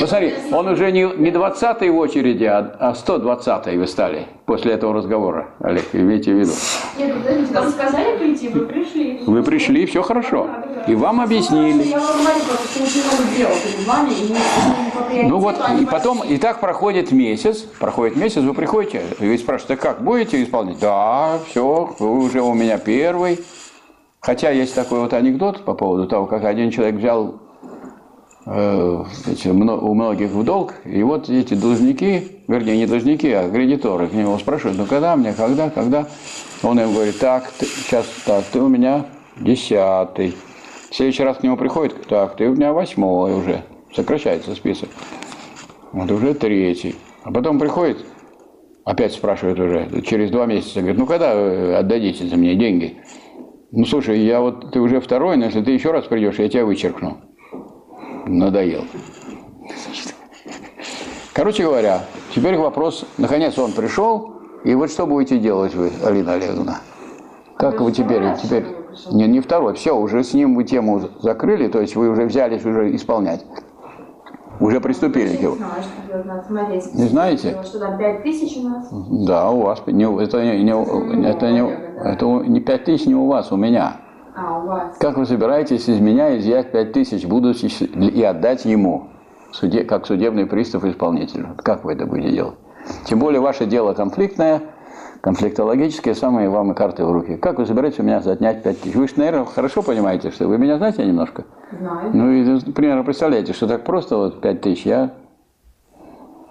[0.00, 4.72] посмотри, нет, он уже не, не 20 в очереди, а, а 120 вы стали после
[4.72, 6.52] этого разговора, Олег, имейте в виду.
[6.98, 9.20] Нет, подождите, нам сказали прийти, вы пришли.
[9.26, 10.48] Вы пришли, все хорошо.
[10.86, 11.84] И вам объяснили.
[11.84, 15.56] Я вам говорю, что очень много дел перед вами, и мы по приоритету, Ну вот,
[15.80, 20.42] и потом, и так проходит месяц, проходит месяц, вы приходите, и вы спрашиваете, как, будете
[20.42, 20.78] исполнять?
[20.78, 23.40] Да, все, вы уже у меня первый.
[24.20, 27.40] Хотя есть такой вот анекдот по поводу того, как один человек взял
[28.46, 33.50] э, эти, мно- у многих в долг, и вот эти должники, вернее, не должники, а
[33.50, 36.06] кредиторы к нему спрашивают, ну когда мне, когда, когда?
[36.62, 39.06] Он им говорит, так, ты, сейчас, так, ты у меня
[39.38, 40.34] десятый.
[40.90, 43.64] В следующий раз к нему приходит, так, ты у меня восьмой уже.
[43.94, 44.88] Сокращается список.
[45.92, 46.96] Вот уже третий.
[47.22, 48.04] А потом приходит,
[48.84, 52.96] опять спрашивает уже, через два месяца, говорит, ну когда отдадите за мне деньги?
[53.70, 56.64] Ну слушай, я вот, ты уже второй, но если ты еще раз придешь, я тебя
[56.64, 57.18] вычеркну.
[58.26, 58.84] Надоел.
[61.32, 62.02] Короче говоря,
[62.34, 64.32] Теперь вопрос, наконец он пришел,
[64.64, 66.80] и вот что будете делать вы, Алина Олеговна?
[67.56, 68.66] Как вы теперь, теперь,
[69.12, 72.64] не, не второй, все, уже с ним вы тему закрыли, то есть вы уже взялись
[72.64, 73.46] уже исполнять.
[74.58, 76.94] Уже приступили к смотреть.
[76.94, 77.56] Не знаете?
[77.64, 78.88] Что там, пять тысяч у нас?
[79.24, 81.60] Да, у вас, не, это, не, не- это, не,
[82.04, 83.98] это не пять тысяч не у вас, у меня.
[84.36, 84.92] А.
[84.98, 89.08] Как вы собираетесь из меня изъять пять тысяч, будучи и отдать ему,
[89.52, 91.50] суде, как судебный пристав исполнителю?
[91.62, 92.56] Как вы это будете делать?
[93.04, 94.62] Тем более ваше дело конфликтное,
[95.20, 97.36] конфликтологическое, самые вам и карты в руки.
[97.36, 98.94] Как вы собираетесь у меня отнять пять тысяч?
[98.94, 101.44] Вы же, наверное, хорошо понимаете, что вы меня знаете немножко?
[101.70, 102.10] Знаю.
[102.12, 105.12] Ну и примерно представляете, что так просто вот пять тысяч я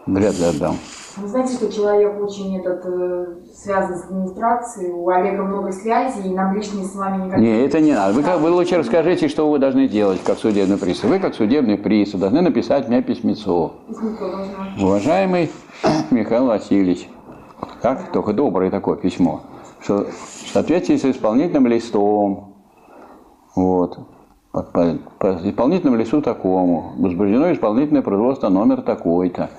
[0.06, 0.76] вряд ли отдам.
[1.16, 6.34] Вы знаете, что человек очень этот, э, связан с администрацией, у Олега много связей, и
[6.34, 8.14] нам лишние с вами никак Не, это не надо.
[8.14, 11.12] Вы, как, вы лучше расскажите, что вы должны делать как судебный пристав.
[11.12, 13.74] Вы как судебный пристав должны написать мне письмецо.
[14.82, 15.52] Уважаемый
[16.12, 17.08] Михаил Васильевич,
[17.82, 19.42] как только доброе такое письмо,
[19.82, 22.56] что в соответствии с исполнительным листом,
[23.56, 24.00] вот,
[24.52, 29.52] по, по- по исполнительному листу такому, возбуждено исполнительное производство номер такой-то,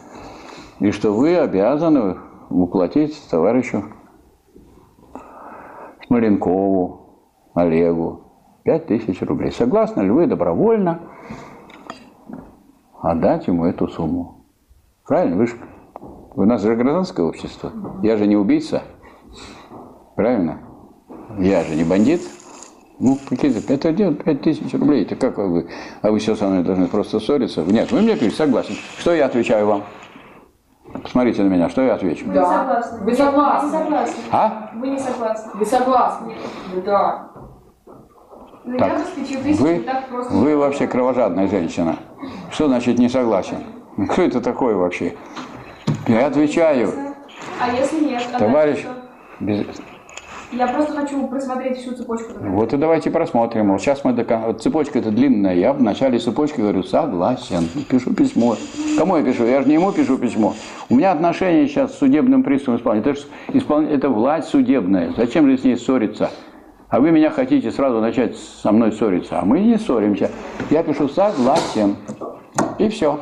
[0.81, 2.17] и что вы обязаны
[2.51, 3.85] уплатить товарищу
[6.07, 8.21] Смоленкову, Олегу,
[8.65, 9.53] пять тысяч рублей.
[9.53, 11.01] Согласны ли вы добровольно
[13.01, 14.47] отдать ему эту сумму?
[15.07, 15.37] Правильно?
[15.37, 15.57] Вы же
[16.35, 17.73] у нас же гражданское общество.
[18.03, 18.83] Я же не убийца.
[20.17, 20.61] Правильно?
[21.39, 22.23] Я же не бандит.
[22.99, 25.05] Ну, какие-то, 5 тысяч рублей.
[25.05, 25.69] Это как вы?
[26.03, 27.63] А вы все со мной должны просто ссориться?
[27.65, 28.75] Нет, вы мне ответите, согласен.
[28.99, 29.83] Что я отвечаю вам?
[31.03, 32.27] Посмотрите на меня, что я отвечу?
[32.27, 32.83] Вы Да.
[33.01, 33.69] Вы согласны.
[33.69, 34.23] Вы не согласны.
[34.31, 34.71] А?
[34.75, 35.53] Вы не согласны.
[35.55, 36.37] Вы согласны?
[36.87, 37.31] Да.
[38.65, 40.33] Ну, Так, тысячу Вы, так просто...
[40.33, 41.97] вы вообще кровожадная женщина.
[42.51, 43.59] Что значит не согласен?
[44.09, 45.15] Кто это такое вообще?
[46.07, 46.91] Я отвечаю.
[47.61, 48.23] А если нет?
[48.33, 48.87] А Товарищ,
[49.41, 49.67] без-?
[50.57, 52.33] Я просто хочу просмотреть всю цепочку.
[52.40, 53.73] Вот и давайте просмотрим.
[53.73, 55.55] Вот сейчас мы до кон- цепочка это длинная.
[55.55, 57.69] Я в начале цепочки говорю согласен.
[57.88, 58.57] Пишу письмо.
[58.99, 59.45] Кому я пишу?
[59.45, 60.55] Я же не ему пишу письмо.
[60.88, 63.11] У меня отношения сейчас с судебным приставом исполнения.
[63.11, 65.12] Это, ж испол- это власть судебная.
[65.17, 66.31] Зачем же с ней ссориться?
[66.88, 69.40] А вы меня хотите сразу начать со мной ссориться.
[69.40, 70.31] А мы не ссоримся.
[70.71, 71.97] Я пишу согласен.
[72.79, 73.19] И все.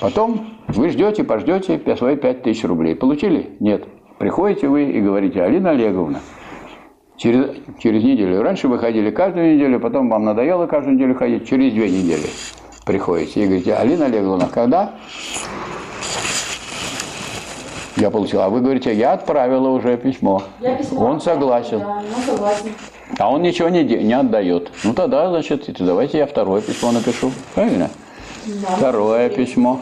[0.00, 2.94] Потом вы ждете, пождете свои пять тысяч рублей.
[2.94, 3.56] Получили?
[3.60, 3.86] Нет.
[4.18, 6.20] Приходите вы и говорите, Алина Олеговна,
[7.16, 8.42] через, через неделю.
[8.42, 12.28] Раньше вы ходили каждую неделю, потом вам надоело каждую неделю ходить, через две недели
[12.84, 14.92] приходите и говорите, Алина Олеговна, когда?
[17.96, 18.40] Я получил.
[18.40, 20.42] А вы говорите, я отправила уже письмо.
[20.60, 21.78] Я письмо Он согласен.
[21.78, 22.74] Да, он согласен.
[23.18, 24.72] А он ничего не, не отдает.
[24.82, 27.30] Ну тогда, значит, давайте я второе письмо напишу.
[27.54, 27.90] Правильно?
[28.46, 28.76] Да.
[28.76, 29.80] Второе письмо.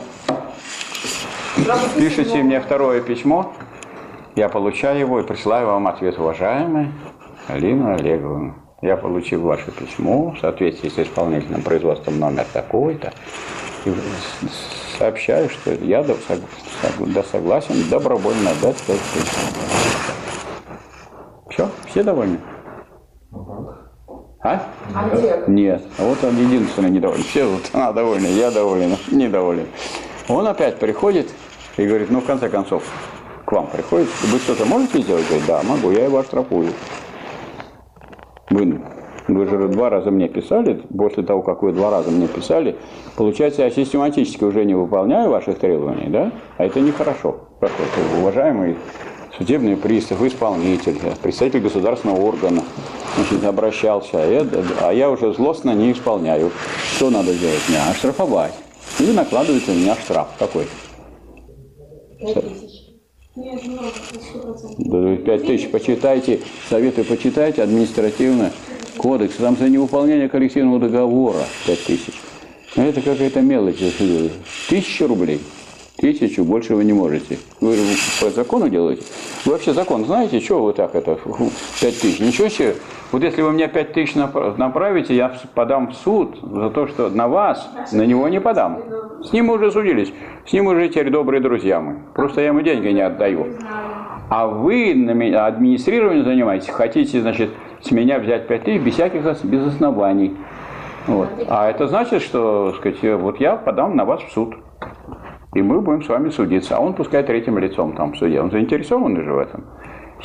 [1.96, 3.52] Пишите мне второе письмо,
[4.36, 6.92] я получаю его и присылаю вам ответ, уважаемая
[7.48, 8.54] Алина Олеговна.
[8.80, 13.12] Я получил ваше письмо в соответствии с исполнительным производством номер такой-то.
[13.84, 13.92] И
[14.98, 16.16] сообщаю, что я до-
[16.98, 19.28] да, согласен добровольно отдать 5 тысяч.
[21.50, 21.68] Все?
[21.86, 22.38] Все довольны?
[24.44, 24.62] А?
[25.12, 25.44] Это?
[25.50, 25.82] Нет.
[25.98, 27.22] А вот он единственный недоволен.
[27.22, 29.66] Все вот она довольна, я доволен, недоволен.
[30.28, 31.32] Он опять приходит
[31.76, 32.82] и говорит, ну в конце концов,
[33.52, 35.26] вам приходит, вы что-то можете сделать?
[35.28, 36.68] Говорит, да, могу, я его оштрафую.
[38.50, 38.80] Вы,
[39.28, 42.76] вы же два раза мне писали, после того, как вы два раза мне писали,
[43.16, 46.32] получается, я систематически уже не выполняю ваших требований, да?
[46.56, 47.36] А это нехорошо.
[48.18, 48.76] Уважаемый
[49.36, 52.62] судебный пристав, исполнитель, представитель государственного органа,
[53.16, 54.46] значит, обращался, а я,
[54.80, 56.50] а я уже злостно не исполняю.
[56.96, 57.62] Что надо сделать?
[57.68, 58.52] Меня оштрафовать.
[58.98, 60.28] Или накладывается на меня штраф.
[60.38, 60.66] Какой?
[63.34, 64.76] Нет, много, сто процентов.
[64.78, 68.50] Да вы Пять тысяч, почитайте, советы почитайте, административный
[68.98, 72.12] кодекс, там за невыполнение коллективного договора пять тысяч.
[72.76, 73.78] А это какая-то мелочь.
[74.68, 75.40] Тысяча рублей.
[75.98, 77.38] Тысячу, больше вы не можете.
[77.60, 77.76] Вы
[78.20, 79.02] по закону делаете?
[79.44, 81.18] Вы вообще закон знаете, что вы так это,
[81.80, 82.18] пять тысяч?
[82.18, 82.74] Ничего себе.
[83.12, 87.10] Вот если вы мне пять тысяч напра- направите, я подам в суд за то, что
[87.10, 88.80] на вас, на него не подам.
[89.22, 90.12] С ним мы уже судились.
[90.46, 92.00] С ним уже теперь добрые друзья мы.
[92.14, 93.48] Просто я ему деньги не отдаю.
[94.30, 97.50] А вы на меня администрированием занимаетесь, хотите, значит,
[97.82, 100.34] с меня взять 5 тысяч без всяких без оснований.
[101.06, 101.28] Вот.
[101.48, 104.54] А это значит, что, сказать, вот я подам на вас в суд.
[105.54, 106.76] И мы будем с вами судиться.
[106.76, 108.40] А он пускай третьим лицом там в суде.
[108.40, 109.64] Он заинтересованный же в этом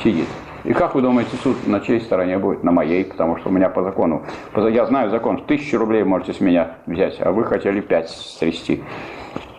[0.02, 0.26] сидит.
[0.64, 2.64] И как вы думаете, суд на чьей стороне будет?
[2.64, 4.22] На моей, потому что у меня по закону,
[4.56, 8.82] я знаю закон, тысячу рублей можете с меня взять, а вы хотели пять стрясти.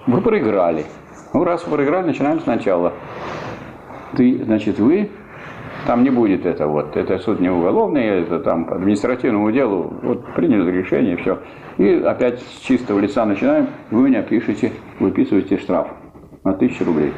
[0.08, 0.86] Вы проиграли.
[1.34, 2.94] Ну, раз вы проиграли, начинаем сначала.
[4.18, 5.10] Ты, значит, вы,
[5.86, 10.26] там не будет это вот, это суд не уголовный, это там по административному делу, вот
[10.34, 11.40] приняли решение, все.
[11.78, 15.88] И опять с чистого лица начинаем, вы меня пишете, выписываете штраф
[16.44, 17.14] на тысячу рублей.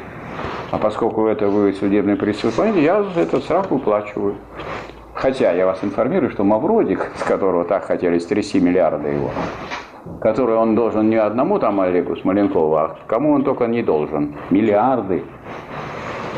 [0.70, 4.36] А поскольку это вы судебный пристав я этот штраф выплачиваю.
[5.12, 9.30] Хотя я вас информирую, что Мавродик, с которого так хотели стрясти миллиарды его,
[10.20, 14.34] который он должен не одному там Олегу Смоленкову, а кому он только не должен.
[14.50, 15.22] Миллиарды.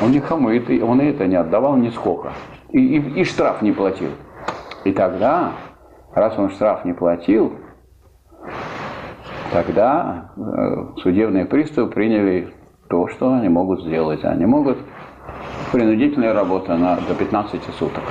[0.05, 2.33] Он никому это, он это не отдавал ни сколько.
[2.71, 4.11] И, и, и штраф не платил.
[4.85, 5.53] И тогда,
[6.14, 7.55] раз он штраф не платил,
[9.51, 12.53] тогда э, судебные приставы приняли
[12.90, 14.23] то, что они могут сделать.
[14.25, 14.77] Они могут
[15.73, 18.03] принудительная работа на, до 15 суток.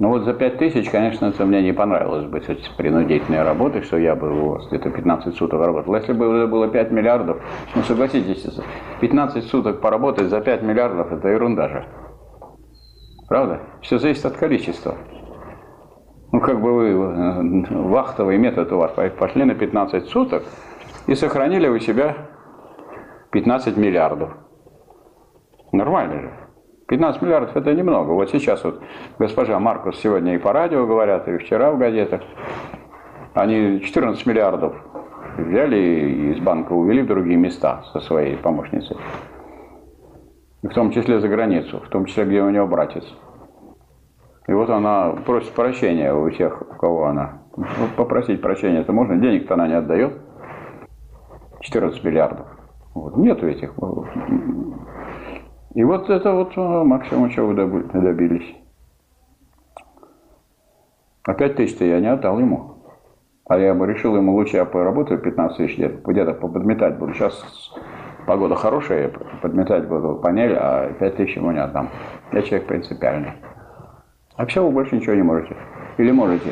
[0.00, 3.98] Ну вот за 5 тысяч, конечно, это мне не понравилось бы с принудительной работой, что
[3.98, 5.94] я бы вас где-то 15 суток работал.
[5.94, 7.36] Если бы это было 5 миллиардов,
[7.74, 8.46] ну согласитесь,
[9.02, 11.84] 15 суток поработать за 5 миллиардов, это ерунда же.
[13.28, 13.60] Правда?
[13.82, 14.96] Все зависит от количества.
[16.32, 20.44] Ну, как бы вы, э, вахтовый метод у вас, пошли на 15 суток
[21.08, 22.16] и сохранили у себя
[23.32, 24.30] 15 миллиардов.
[25.72, 26.39] Нормально же.
[26.90, 28.10] 15 миллиардов это немного.
[28.10, 28.82] Вот сейчас вот
[29.16, 32.20] госпожа Маркус сегодня и по радио говорят, и вчера в газетах.
[33.32, 34.74] Они 14 миллиардов
[35.38, 38.96] взяли и из банка увели в другие места со своей помощницей.
[40.64, 43.04] В том числе за границу, в том числе, где у него братец.
[44.48, 47.42] И вот она просит прощения у тех, у кого она.
[47.56, 50.20] Ну, попросить прощения это можно, денег-то она не отдает.
[51.60, 52.48] 14 миллиардов.
[52.94, 53.16] Вот.
[53.16, 53.74] Нету этих
[55.74, 58.56] и вот это вот э, максимум, чего вы добились.
[61.22, 62.74] Опять тысяч-то я не отдал ему.
[63.48, 67.14] А я бы решил ему лучше я поработаю 15 тысяч лет, где-то поподметать буду.
[67.14, 67.72] Сейчас
[68.26, 71.88] погода хорошая, подметать буду панель, а 5 тысяч ему не отдам.
[72.32, 73.32] Я человек принципиальный.
[74.36, 75.56] А все, вы больше ничего не можете.
[75.98, 76.50] Или можете.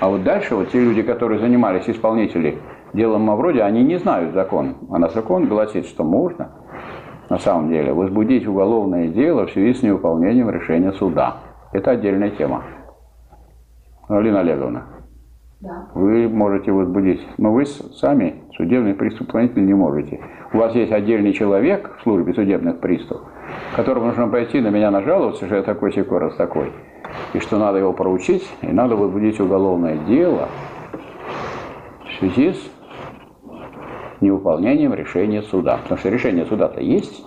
[0.00, 2.58] А вот дальше вот те люди, которые занимались исполнители
[2.94, 4.76] делом Мавроди, они не знают закон.
[4.90, 6.63] А на закон гласит, что можно
[7.30, 11.38] на самом деле, возбудить уголовное дело в связи с невыполнением решения суда.
[11.72, 12.62] Это отдельная тема.
[14.08, 14.84] Алина Олеговна,
[15.60, 15.88] да.
[15.94, 20.20] вы можете возбудить, но вы сами, судебный преступник, не можете.
[20.52, 23.22] У вас есть отдельный человек в службе судебных приставов,
[23.74, 26.70] которому нужно пойти на меня нажаловаться, что я такой секой раз такой,
[27.32, 30.48] и что надо его проучить, и надо возбудить уголовное дело
[32.04, 32.70] в связи с
[34.24, 35.78] невыполнением решения суда.
[35.82, 37.24] Потому что решение суда-то есть.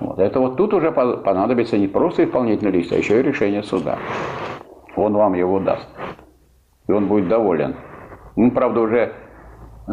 [0.00, 0.18] Вот.
[0.18, 3.98] Это вот тут уже понадобится не просто исполнительный лист, а еще и решение суда.
[4.96, 5.88] Он вам его даст.
[6.88, 7.76] И он будет доволен.
[8.36, 9.12] Он, правда, уже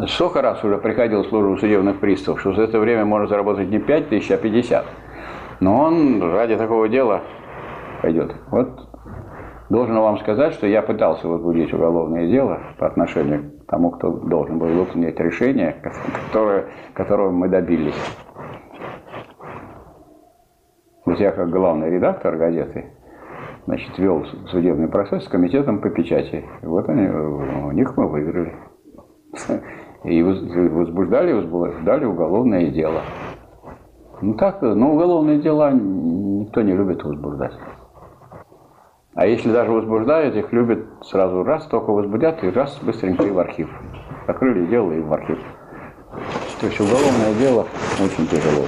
[0.08, 3.78] сколько раз уже приходил в службу судебных приставов, что за это время можно заработать не
[3.78, 4.84] 5 тысяч, а 50.
[5.60, 7.22] Но он ради такого дела
[8.02, 8.34] пойдет.
[8.50, 8.68] Вот
[9.70, 14.68] должен вам сказать, что я пытался возбудить уголовное дело по отношению тому, кто должен был
[14.68, 18.00] выполнить решение, которое, которого мы добились.
[21.04, 22.92] Вот я как главный редактор газеты,
[23.66, 26.44] значит, вел судебный процесс с комитетом по печати.
[26.62, 28.54] Вот они, у них мы выиграли.
[30.04, 33.00] И возбуждали, возбуждали уголовное дело.
[34.22, 37.54] Ну так, но уголовные дела никто не любит возбуждать.
[39.16, 43.38] А если даже возбуждают, их любят сразу раз, только возбудят, и раз быстренько и в
[43.38, 43.70] архив.
[44.26, 45.38] Закрыли дело и в архив.
[46.60, 47.66] То есть уголовное дело
[48.02, 48.64] очень тяжело.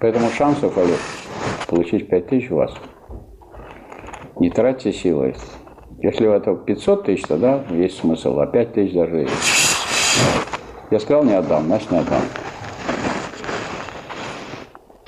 [0.00, 0.98] Поэтому шансов, Олег,
[1.68, 2.74] получить 5 тысяч у вас.
[4.38, 5.34] Не тратьте силы.
[5.98, 9.32] Если это 500 тысяч, тогда есть смысл, а 5 тысяч даже есть.
[10.90, 12.22] Я сказал, не отдам, значит не отдам.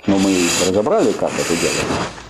[0.06, 0.34] Но мы
[0.68, 2.25] разобрали, как это делать.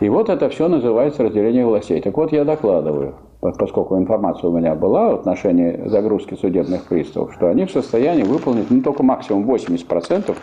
[0.00, 2.00] И вот это все называется разделение властей.
[2.00, 7.48] Так вот, я докладываю, поскольку информация у меня была в отношении загрузки судебных приставов, что
[7.48, 10.36] они в состоянии выполнить ну, только максимум 80%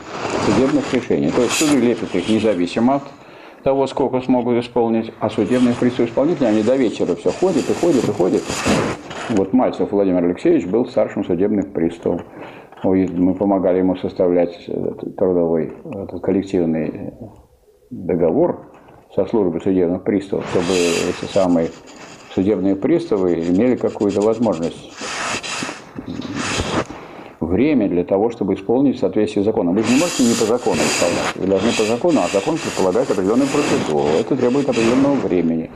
[0.45, 1.31] судебных решений.
[1.31, 3.03] То есть суды лепят их независимо от
[3.63, 8.03] того, сколько смогут исполнить, а судебные приставы исполнители, они до вечера все ходят и ходят
[8.03, 8.41] и ходят.
[9.29, 12.21] Вот Мальцев Владимир Алексеевич был старшим судебным приставом.
[12.83, 14.69] Мы помогали ему составлять
[15.17, 17.13] трудовой этот коллективный
[17.89, 18.74] договор
[19.15, 21.69] со службы судебных приставов, чтобы эти самые
[22.33, 24.91] судебные приставы имели какую-то возможность,
[27.39, 29.75] время для того, чтобы исполнить в соответствии с законом.
[29.75, 31.35] Вы же не можете не по закону исполнять.
[31.35, 34.07] Вы должны по закону, а закон предполагает определенную процедуру.
[34.19, 35.71] Это требует определенного времени.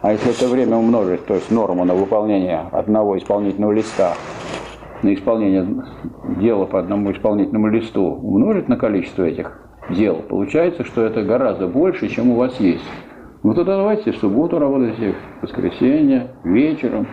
[0.00, 4.14] А если это время умножить, то есть норму на выполнение одного исполнительного листа
[5.02, 5.84] на исполнение
[6.40, 12.08] дела по одному исполнительному листу умножить на количество этих дел, получается, что это гораздо больше,
[12.08, 12.84] чем у вас есть.
[13.42, 17.06] Ну тогда давайте в субботу работайте, в воскресенье, вечером.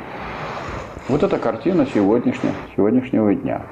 [1.07, 3.65] Вот это картина сегодняшнего, сегодняшнего дня.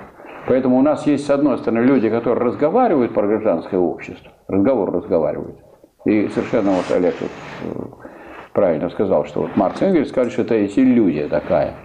[0.47, 5.57] Поэтому у нас есть, с одной стороны, люди, которые разговаривают про гражданское общество, разговор разговаривают.
[6.05, 7.29] И совершенно вот Олег вот,
[7.63, 8.05] э,
[8.51, 11.75] правильно сказал, что вот Маркс Энгельс скажет, что это есть иллюзия такая.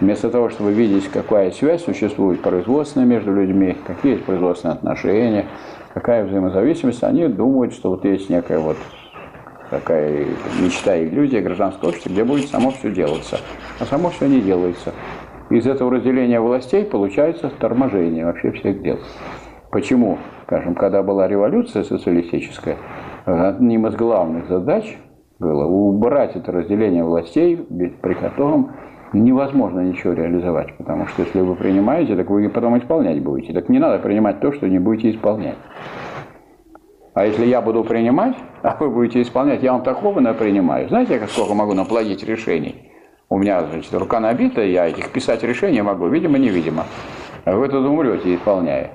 [0.00, 5.46] Вместо того, чтобы видеть, какая связь существует производственная между людьми, какие есть производственные отношения,
[5.92, 8.76] какая взаимозависимость, они думают, что вот есть некая вот
[9.70, 10.26] такая
[10.62, 13.38] мечта, иллюзия гражданского общества, где будет само все делаться.
[13.80, 14.92] А само все не делается.
[15.50, 18.98] Из этого разделения властей получается торможение вообще всех дел.
[19.70, 20.18] Почему?
[20.44, 22.76] Скажем, когда была революция социалистическая,
[23.26, 24.96] одним из главных задач
[25.38, 28.72] было убрать это разделение властей, при котором
[29.12, 33.52] невозможно ничего реализовать, потому что если вы принимаете, так вы потом исполнять будете.
[33.52, 35.56] Так не надо принимать то, что не будете исполнять.
[37.14, 40.88] А если я буду принимать, а вы будете исполнять, я вам такого принимаю.
[40.88, 42.92] Знаете, я сколько могу наплодить решений?
[43.28, 46.84] У меня, значит, рука набита, я этих писать решения могу, видимо-невидимо.
[47.44, 48.92] А вы тут умрете, исполняя.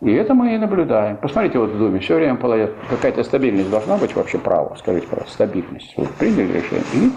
[0.00, 1.16] И это мы и наблюдаем.
[1.16, 2.36] Посмотрите, вот в Думе все время
[2.90, 4.74] какая-то стабильность должна быть вообще право.
[4.78, 5.94] Скажите, пожалуйста, стабильность.
[5.96, 7.10] Вот приняли решение и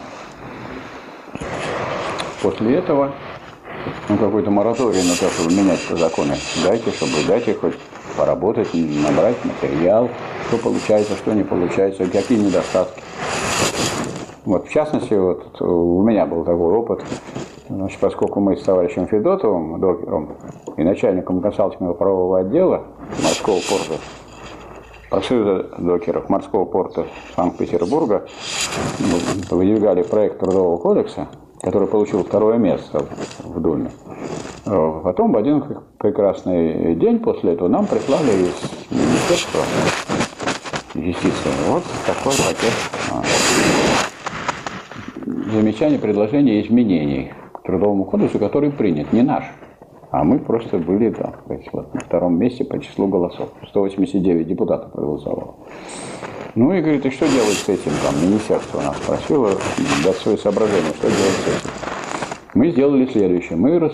[2.41, 3.11] после этого
[4.09, 7.75] ну, какой-то мораторий на то, чтобы менять законы дайте, чтобы дайте хоть
[8.17, 10.09] поработать, набрать материал,
[10.47, 13.01] что получается, что не получается, какие недостатки.
[14.45, 17.03] Вот, в частности, вот у меня был такой опыт,
[17.69, 20.37] значит, поскольку мы с товарищем Федотовым, докером
[20.77, 22.83] и начальником консалтингового правового отдела
[23.21, 24.01] морского порта,
[25.09, 28.25] Профсоюза докеров морского порта Санкт-Петербурга
[29.49, 31.27] выдвигали проект Трудового кодекса,
[31.61, 33.05] который получил второе место
[33.43, 33.91] в Думе.
[34.65, 35.63] Потом в один
[35.97, 39.61] прекрасный день после этого нам прислали из Министерства
[40.93, 42.73] юстиции вот такой пакет
[43.11, 43.23] а,
[45.51, 49.43] замечаний, предложений изменений к Трудовому кодексу, который принят, не наш.
[50.09, 53.49] А мы просто были да, вот, на втором месте по числу голосов.
[53.67, 55.55] 189 депутатов проголосовало.
[56.59, 57.91] Ну и говорит, и что делать с этим?
[58.01, 59.51] Там министерство нас спросило
[60.03, 61.71] дать свои соображения, что делать с этим.
[62.55, 63.55] Мы сделали следующее.
[63.55, 63.93] Мы рас,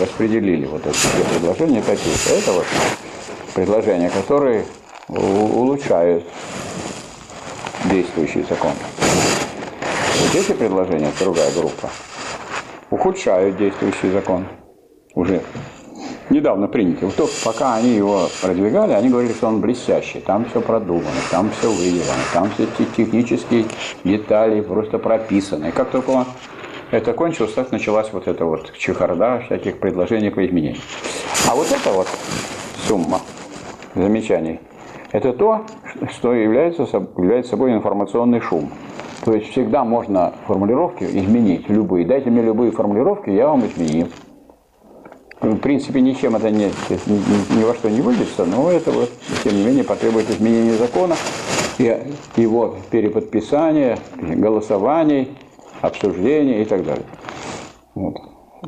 [0.00, 2.34] распределили вот эти две предложения какие-то.
[2.34, 2.66] Это вот
[3.54, 4.66] предложения, которые
[5.06, 6.24] улучшают
[7.84, 8.72] действующий закон.
[10.22, 11.88] Вот эти предложения, другая группа,
[12.90, 14.44] ухудшают действующий закон.
[15.14, 15.40] Уже
[16.30, 17.06] недавно принятый.
[17.06, 21.50] Вот только пока они его продвигали, они говорили, что он блестящий, там все продумано, там
[21.50, 23.66] все выделено, там все эти технические
[24.04, 25.66] детали просто прописаны.
[25.66, 26.24] И как только он
[26.90, 30.80] это кончилось, так началась вот эта вот чехарда всяких предложений по изменению.
[31.50, 32.06] А вот это вот
[32.86, 33.20] сумма
[33.94, 34.60] замечаний,
[35.10, 35.62] это то,
[36.12, 38.70] что является, является собой информационный шум.
[39.24, 42.06] То есть всегда можно формулировки изменить, любые.
[42.06, 44.06] Дайте мне любые формулировки, я вам изменю
[45.40, 49.10] в принципе, ничем это не, ни, ни во что не выльется, но это вот,
[49.44, 51.16] тем не менее, потребует изменения закона,
[51.78, 51.98] и
[52.36, 55.36] его переподписания, голосований,
[55.82, 57.04] обсуждения и так далее.
[57.94, 58.16] Вот.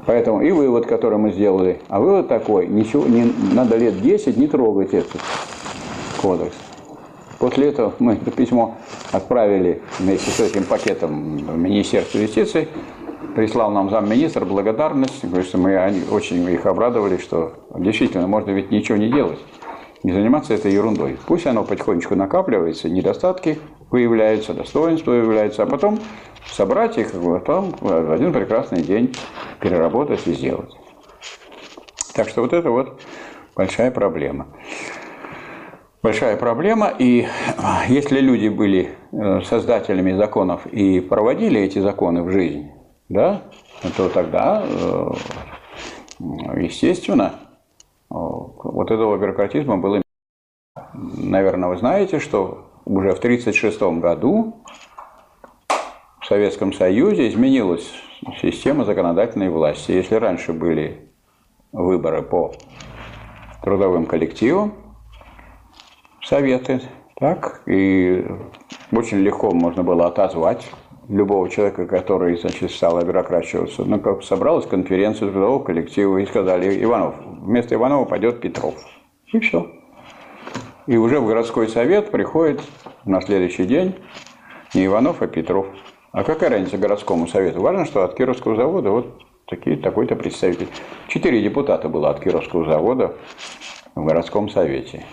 [0.07, 4.47] Поэтому и вывод, который мы сделали, а вывод такой, ничего, не, надо лет 10 не
[4.47, 5.21] трогать этот
[6.21, 6.55] кодекс.
[7.39, 8.77] После этого мы это письмо
[9.13, 12.69] отправили вместе с этим пакетом в Министерство юстиции,
[13.39, 18.73] прислал нам замминистра благодарность, говорит, что мы они, очень их обрадовали, что действительно можно ведь
[18.73, 19.39] ничего не делать,
[20.03, 21.17] не заниматься этой ерундой.
[21.25, 23.61] Пусть оно потихонечку накапливается, недостатки
[23.93, 26.01] выявляются, достоинства выявляются, а потом
[26.51, 29.15] собрать их, а потом в один прекрасный день
[29.61, 30.77] переработать и сделать.
[32.17, 33.01] Так что вот это вот
[33.55, 34.49] большая проблема.
[36.03, 37.29] Большая проблема, и
[37.87, 42.73] если люди были э, создателями законов и проводили эти законы в жизнь,
[43.09, 43.43] да,
[43.97, 45.11] то тогда, э,
[46.57, 47.35] естественно,
[48.09, 50.03] вот этого бюрократизма было.
[50.93, 54.63] Наверное, вы знаете, что уже в 1936 году
[56.21, 57.91] в Советском Союзе изменилась
[58.41, 59.93] система законодательной власти.
[59.93, 61.11] Если раньше были
[61.73, 62.53] выборы по
[63.63, 64.75] трудовым коллективам,
[66.23, 66.83] советы,
[67.17, 68.25] так, и
[68.93, 70.71] очень легко можно было отозвать
[71.09, 73.85] любого человека, который значит, стал бюрократироваться.
[73.85, 78.75] Ну, как собралась конференция трудового коллектива и сказали, Иванов, вместо Иванова пойдет Петров.
[79.33, 79.71] И все.
[80.87, 82.63] И уже в городской совет приходит
[83.05, 83.95] на следующий день
[84.75, 85.67] не Иванов, а Петров.
[86.13, 87.61] А какая разница городскому совету?
[87.61, 90.69] Важно, что от Кировского завода вот такие, такой-то представитель.
[91.09, 93.17] Четыре депутата было от Кировского завода
[93.95, 95.05] в городском совете.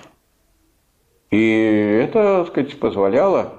[1.32, 3.54] И это, так сказать, позволяло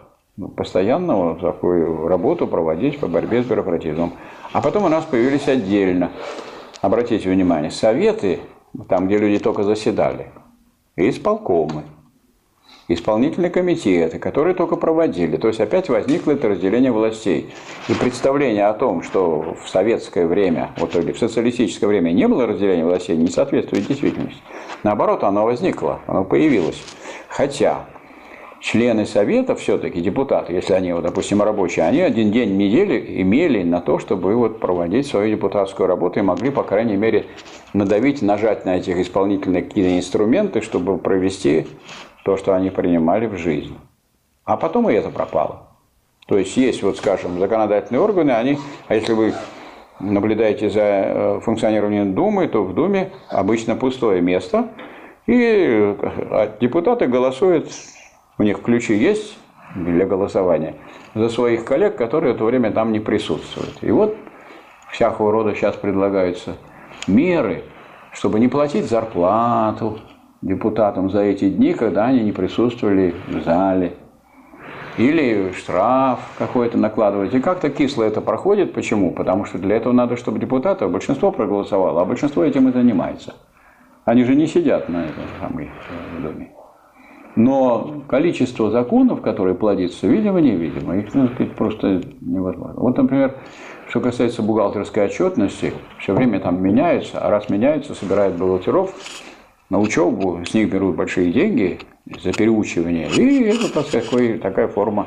[0.56, 4.12] постоянно такую работу проводить по борьбе с бюрократизмом.
[4.52, 6.12] А потом у нас появились отдельно,
[6.80, 8.40] обратите внимание, советы,
[8.88, 10.30] там, где люди только заседали,
[10.96, 11.84] и исполкомы
[12.88, 15.36] исполнительные комитеты, которые только проводили.
[15.36, 17.52] То есть опять возникло это разделение властей.
[17.88, 22.46] И представление о том, что в советское время, вот или в социалистическое время не было
[22.46, 24.40] разделения властей, не соответствует действительности.
[24.82, 26.82] Наоборот, оно возникло, оно появилось.
[27.28, 27.86] Хотя
[28.60, 33.62] члены совета все-таки, депутаты, если они, вот, допустим, рабочие, они один день в неделю имели
[33.62, 37.26] на то, чтобы вот проводить свою депутатскую работу и могли, по крайней мере,
[37.72, 41.66] надавить, нажать на этих исполнительных какие-то инструменты, чтобы провести
[42.24, 43.76] то, что они принимали в жизнь.
[44.44, 45.68] А потом и это пропало.
[46.26, 49.32] То есть есть, вот скажем, законодательные органы, они, а если вы
[50.00, 54.68] наблюдаете за э, функционированием Думы, то в Думе обычно пустое место,
[55.26, 57.70] и э, депутаты голосуют,
[58.38, 59.38] у них ключи есть
[59.74, 60.74] для голосования,
[61.14, 63.78] за своих коллег, которые в это время там не присутствуют.
[63.82, 64.16] И вот
[64.90, 66.56] всякого рода сейчас предлагаются
[67.06, 67.64] меры,
[68.12, 70.00] чтобы не платить зарплату,
[70.42, 73.94] депутатам за эти дни, когда они не присутствовали в зале.
[74.96, 77.34] Или штраф какой-то накладывать.
[77.34, 78.72] И как-то кисло это проходит.
[78.72, 79.12] Почему?
[79.12, 83.34] Потому что для этого надо, чтобы депутатов большинство проголосовало, а большинство этим и занимается.
[84.06, 85.68] Они же не сидят на этом самом
[86.22, 86.55] доме.
[87.36, 92.80] Но количество законов, которые плодится, видимо-невидимо, их ну, просто невозможно.
[92.80, 93.36] Вот, например,
[93.90, 98.94] что касается бухгалтерской отчетности, все время там меняется, а раз меняется, собирает бухгалтеров,
[99.68, 101.78] на учебу, с них берут большие деньги
[102.22, 105.06] за переучивание, и это такой, такая форма,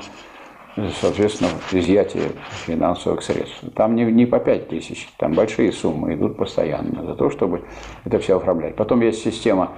[1.01, 2.32] соответственно, изъятия
[2.65, 3.63] финансовых средств.
[3.73, 7.63] Там не, не по 5 тысяч, там большие суммы идут постоянно за то, чтобы
[8.05, 8.75] это все оформлять.
[8.75, 9.71] Потом есть система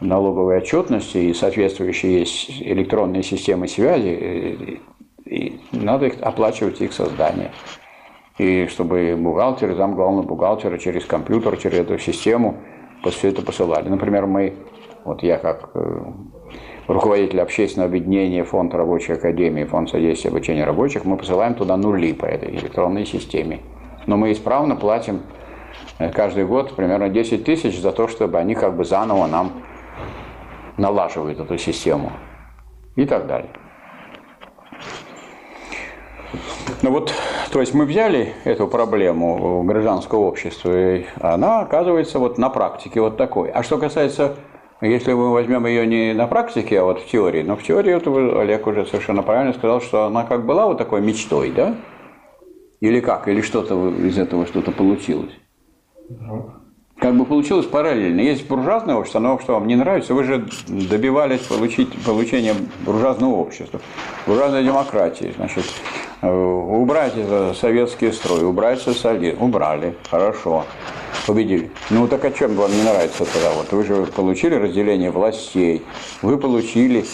[0.00, 4.80] налоговой отчетности и соответствующие есть электронные системы связи,
[5.24, 7.50] и надо их, оплачивать их создание.
[8.38, 12.58] И чтобы бухгалтер, зам главного бухгалтера через компьютер, через эту систему–
[13.10, 13.88] все это посылали.
[13.88, 14.54] Например, мы,
[15.04, 16.02] вот я как э,
[16.86, 22.26] руководитель общественного объединения Фонд рабочей академии, Фонд содействия обучения рабочих, мы посылаем туда нули по
[22.26, 23.60] этой электронной системе.
[24.06, 25.22] Но мы исправно платим
[25.98, 29.52] э, каждый год примерно 10 тысяч за то, чтобы они как бы заново нам
[30.78, 32.12] налаживают эту систему
[32.96, 33.50] и так далее.
[36.82, 37.12] Ну вот,
[37.50, 43.16] то есть мы взяли эту проблему гражданского общества, и она оказывается вот на практике вот
[43.16, 43.50] такой.
[43.50, 44.36] А что касается,
[44.80, 48.06] если мы возьмем ее не на практике, а вот в теории, но в теории вот
[48.36, 51.74] Олег уже совершенно правильно сказал, что она как была вот такой мечтой, да?
[52.80, 53.26] Или как?
[53.26, 55.32] Или что-то из этого что-то получилось?
[57.00, 58.20] Как бы получилось параллельно.
[58.20, 63.80] Есть буржуазное общество, но что вам не нравится, вы же добивались получить, получения буржуазного общества,
[64.26, 65.32] буржуазной демократии.
[65.36, 65.64] Значит,
[66.20, 69.40] Э, убрать это советский строй, убрать социализм.
[69.40, 70.64] Убрали, хорошо,
[71.26, 71.70] победили.
[71.90, 73.52] Ну так о чем вам не нравится тогда?
[73.52, 75.82] Вот вы же получили разделение властей,
[76.22, 77.04] вы получили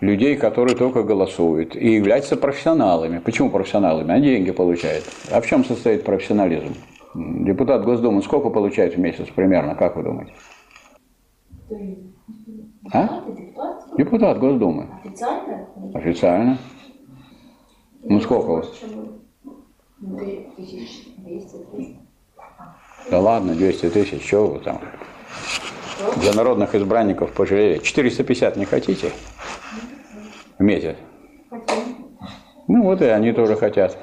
[0.00, 3.20] людей, которые только голосуют и являются профессионалами.
[3.20, 4.12] Почему профессионалами?
[4.12, 5.04] Они деньги получают.
[5.30, 6.74] А в чем состоит профессионализм?
[7.14, 10.32] Депутат Госдумы сколько получает в месяц примерно, как вы думаете?
[12.92, 13.24] А?
[13.98, 14.88] Депутат Госдумы.
[15.04, 15.66] Официально?
[15.94, 16.58] Официально.
[18.02, 18.72] Ну сколько у вас?
[23.10, 24.80] Да ладно, 200 тысяч, что вы там?
[26.16, 27.78] Для народных избранников пожалели.
[27.78, 29.10] 450 не хотите?
[30.58, 30.96] В месяц?
[32.68, 33.98] Ну вот и они тоже хотят.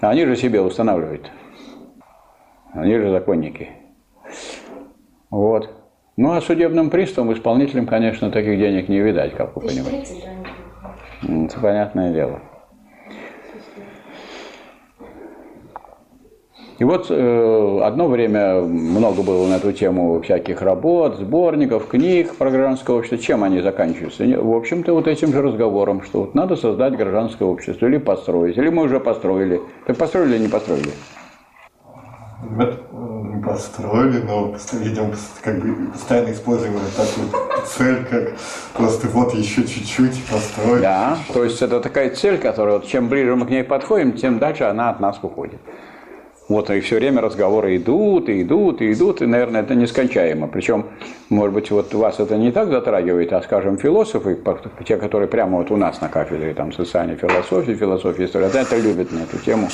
[0.00, 1.30] Они же себе устанавливают.
[2.72, 3.68] Они же законники.
[5.30, 5.70] Вот.
[6.16, 10.14] Ну а судебным приставам, исполнителям, конечно, таких денег не видать, как вы понимаете.
[11.22, 12.40] Это понятное дело.
[16.78, 22.50] И вот э, одно время много было на эту тему всяких работ, сборников, книг про
[22.50, 23.18] гражданское общество.
[23.18, 24.24] Чем они заканчиваются?
[24.24, 28.68] В общем-то, вот этим же разговором, что вот надо создать гражданское общество или построить, или
[28.68, 29.60] мы уже построили.
[29.86, 30.90] Так построили или не построили?
[32.40, 35.12] Мы построили, но видимо,
[35.42, 37.28] как бы постоянно используем такую
[37.66, 38.32] цель, как
[38.74, 40.82] просто вот еще чуть-чуть построить.
[40.82, 44.38] Да, то есть это такая цель, которая вот чем ближе мы к ней подходим, тем
[44.38, 45.60] дальше она от нас уходит.
[46.48, 50.48] Вот и все время разговоры идут, и идут, и идут, и, наверное, это нескончаемо.
[50.48, 50.86] Причем,
[51.28, 54.38] может быть, вот вас это не так затрагивает, а, скажем, философы,
[54.86, 59.12] те, которые прямо вот у нас на кафедре там, социальной философии, философии истории, это любят
[59.12, 59.68] на эту тему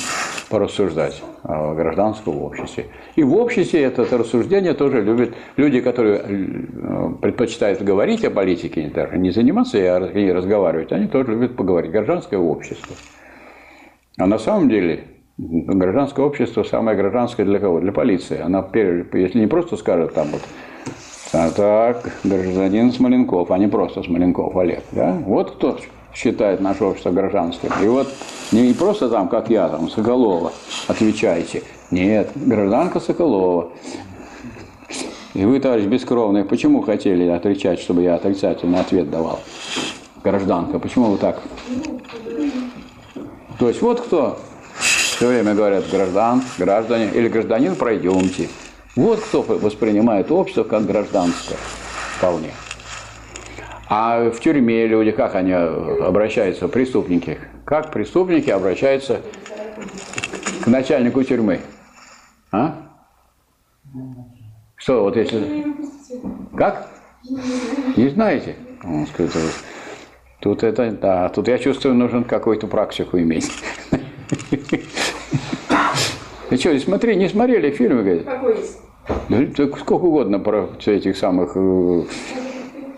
[0.49, 2.87] порассуждать о гражданском обществе.
[3.15, 8.91] И в обществе это, это рассуждение тоже любят люди, которые э, предпочитают говорить о политике,
[8.93, 11.91] даже не заниматься и разговаривать, они тоже любят поговорить.
[11.91, 12.97] Гражданское общество.
[14.17, 17.81] А на самом деле Гражданское общество самое гражданское для кого?
[17.81, 18.39] Для полиции.
[18.39, 20.41] Она, если не просто скажет там вот,
[21.33, 24.83] а так, гражданин Смоленков, а не просто Смоленков Олег.
[24.93, 25.11] Да?
[25.25, 25.77] Вот кто
[26.13, 27.69] считает наше общество гражданским.
[27.83, 28.07] И вот
[28.53, 30.53] не просто там, как я, там, Соколова,
[30.87, 31.63] отвечаете.
[31.91, 33.71] Нет, гражданка Соколова.
[35.33, 39.41] И вы, товарищ Бескровный, почему хотели отвечать, чтобы я отрицательный ответ давал?
[40.23, 41.41] Гражданка, почему вы так?
[43.59, 44.37] То есть вот кто
[45.15, 48.49] все время говорят граждан, граждане или гражданин, пройдемте.
[48.97, 51.55] Вот кто воспринимает общество как гражданское
[52.17, 52.51] вполне.
[53.87, 57.37] А в тюрьме люди, как они обращаются, преступники?
[57.65, 59.21] Как преступники обращаются
[60.61, 61.61] к начальнику тюрьмы?
[62.51, 62.75] А?
[64.75, 65.65] Что, вот если...
[66.57, 66.89] Как?
[67.95, 68.55] Не знаете?
[68.83, 69.43] Он сказал,
[70.41, 73.49] тут это, да, тут я чувствую, нужно какую-то практику иметь.
[76.49, 78.25] Ты что, смотри, не смотрели фильмы, говорит?
[78.25, 78.79] Какой есть?
[79.29, 82.03] Да, сколько угодно про этих самых э,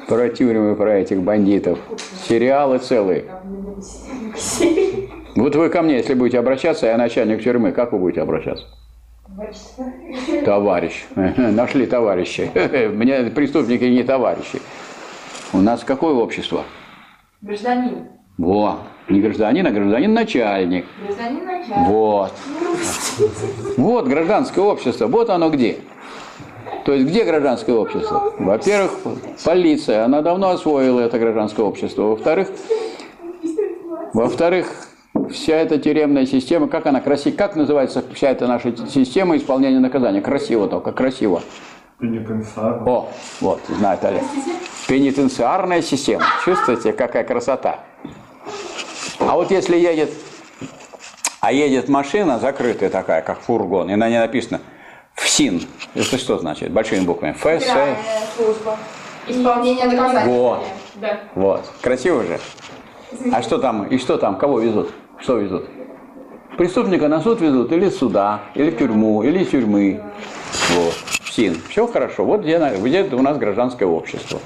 [0.07, 1.79] про тюрьмы, про этих бандитов.
[2.27, 3.25] Сериалы целые.
[5.35, 8.65] Вот вы ко мне, если будете обращаться, я начальник тюрьмы, как вы будете обращаться?
[10.45, 11.05] Товарищ.
[11.15, 12.49] Нашли товарища.
[12.93, 14.61] Мне преступники не товарищи.
[15.53, 16.63] У нас какое общество?
[17.41, 18.07] Гражданин.
[18.37, 20.85] Во, не гражданин, а гражданин начальник.
[21.05, 21.87] Гражданин начальник.
[21.87, 22.33] Вот.
[23.77, 25.79] Вот гражданское общество, вот оно где.
[26.85, 28.33] То есть где гражданское общество?
[28.39, 28.91] Во-первых,
[29.43, 32.03] полиция, она давно освоила это гражданское общество.
[32.03, 32.49] Во-вторых,
[34.13, 34.67] во-вторых,
[35.31, 40.21] вся эта тюремная система, как она красиво, как называется вся эта наша система исполнения наказания?
[40.21, 41.41] Красиво только, красиво.
[41.99, 42.85] Пенитенциарная.
[42.85, 43.09] О,
[43.41, 44.23] вот, знает Олег.
[44.87, 46.23] Пенитенциарная система.
[46.45, 47.79] Чувствуете, какая красота?
[49.27, 50.09] А вот если едет,
[51.41, 54.61] а едет машина закрытая такая, как фургон, и на ней написано
[55.15, 55.63] ФСИН,
[55.95, 56.71] это что значит?
[56.71, 57.33] Большими буквами.
[57.33, 57.65] ФС.
[58.37, 58.77] служба.
[59.27, 60.25] Исполнение наказания.
[60.25, 60.63] Вот.
[60.95, 61.19] Да.
[61.35, 61.69] Вот.
[61.81, 62.39] Красиво же.
[63.33, 63.87] А что там?
[63.87, 64.37] И что там?
[64.37, 64.91] Кого везут?
[65.19, 65.65] Что везут?
[66.57, 70.01] Преступника на суд везут или сюда, или в тюрьму, или из тюрьмы.
[70.69, 70.93] Вот.
[71.23, 71.57] ФСИН.
[71.69, 72.23] Все хорошо.
[72.23, 74.39] Вот где, где у нас гражданское общество.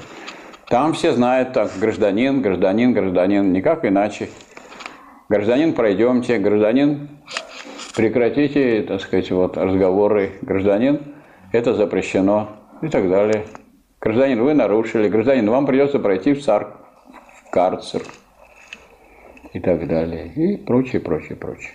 [0.66, 4.28] Там все знают так, гражданин, гражданин, гражданин, никак иначе.
[5.32, 7.08] Гражданин, пройдемте, гражданин,
[7.96, 11.00] прекратите, так сказать, вот разговоры, гражданин,
[11.52, 12.50] это запрещено
[12.82, 13.46] и так далее.
[13.98, 16.66] Гражданин, вы нарушили, гражданин, вам придется пройти в царь,
[17.46, 18.02] в карцер
[19.54, 21.72] и так далее, и прочее, прочее, прочее.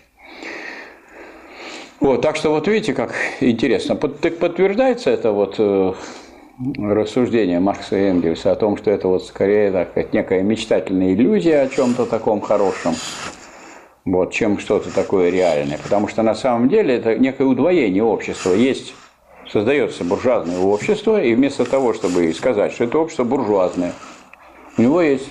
[1.99, 3.95] Вот, так что вот видите, как интересно.
[3.95, 5.93] Под, так подтверждается это вот э,
[6.77, 11.67] рассуждение Маркса и Энгельса о том, что это вот скорее так некая мечтательная иллюзия о
[11.67, 12.93] чем-то таком хорошем,
[14.07, 15.77] вот, чем что-то такое реальное.
[15.77, 18.53] Потому что на самом деле это некое удвоение общества.
[18.53, 18.93] Есть,
[19.49, 23.93] создается буржуазное общество, и вместо того, чтобы сказать, что это общество буржуазное,
[24.77, 25.29] у него есть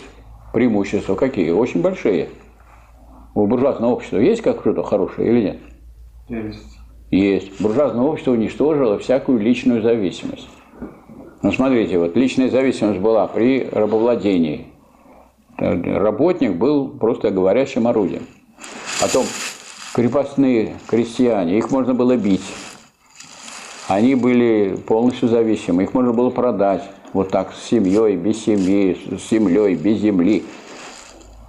[0.52, 1.50] преимущества какие?
[1.50, 2.28] Очень большие.
[3.34, 5.58] У буржуазного общества есть как что-то хорошее или нет?
[6.28, 6.78] Есть.
[7.10, 7.60] Есть.
[7.60, 10.48] Буржуазное общество уничтожило всякую личную зависимость.
[11.42, 14.66] Ну, смотрите, вот личная зависимость была при рабовладении.
[15.56, 18.26] Работник был просто говорящим орудием.
[19.00, 19.26] Потом
[19.94, 22.44] крепостные крестьяне, их можно было бить.
[23.88, 26.82] Они были полностью зависимы, их можно было продать
[27.12, 30.44] вот так с семьей, без семьи, с землей, без земли.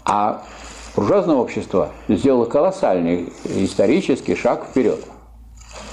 [0.06, 0.44] А
[0.96, 5.00] буржуазное общество сделало колоссальный исторический шаг вперед.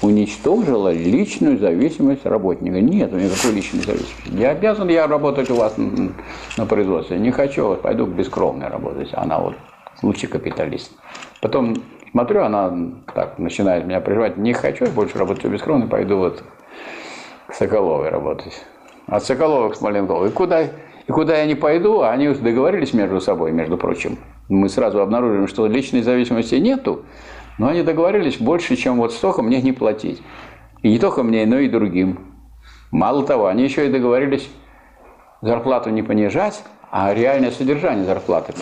[0.03, 2.81] Уничтожило личную зависимость работника.
[2.81, 4.29] Нет никакой личной зависимости.
[4.29, 5.75] Не обязан я работать у вас
[6.57, 7.19] на производстве.
[7.19, 9.09] Не хочу, пойду бескровно работать.
[9.13, 9.55] Она вот
[10.03, 10.93] лучший капиталист.
[11.45, 11.75] Потом
[12.11, 12.73] смотрю, она
[13.15, 14.39] так начинает меня прерывать.
[14.39, 16.43] Не хочу я больше работать бескровно, пойду вот
[17.47, 18.65] к Соколовой работать.
[19.09, 20.25] От Соколова к Смоленкову.
[20.25, 24.17] И куда, и куда я не пойду, они договорились между собой, между прочим.
[24.49, 27.05] Мы сразу обнаружим, что личной зависимости нету,
[27.59, 30.23] но они договорились больше, чем вот столько мне не платить.
[30.81, 32.21] И не только мне, но и другим.
[32.91, 34.49] Мало того, они еще и договорились
[35.43, 36.65] зарплату не понижать,
[36.97, 38.53] а реальное содержание зарплаты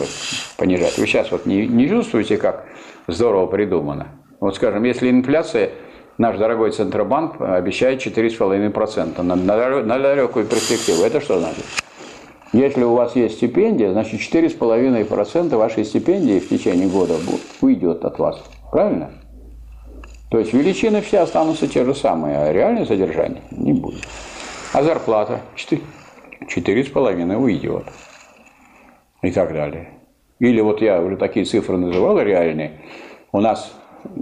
[0.57, 0.97] понижать.
[0.97, 2.65] Вы сейчас вот не, не чувствуете, как
[3.07, 4.07] здорово придумано?
[4.41, 5.73] Вот скажем, если инфляция
[6.17, 11.03] наш дорогой Центробанк обещает 4,5% на, на, на далекую перспективу.
[11.03, 11.63] Это что значит?
[12.55, 17.17] Если у вас есть стипендия, значит 4,5% вашей стипендии в течение года
[17.61, 18.43] уйдет от вас.
[18.71, 19.11] Правильно?
[20.31, 24.09] То есть величины все останутся те же самые, а реальное содержание не будет.
[24.73, 25.43] А зарплата
[26.47, 27.85] 4,5 уйдет.
[29.23, 29.91] И так далее.
[30.41, 32.81] Или вот я уже такие цифры называл реальные.
[33.31, 33.73] У нас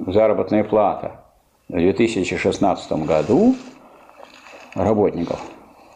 [0.06, 1.22] заработная плата
[1.68, 3.54] в 2016 году
[4.74, 5.40] работников,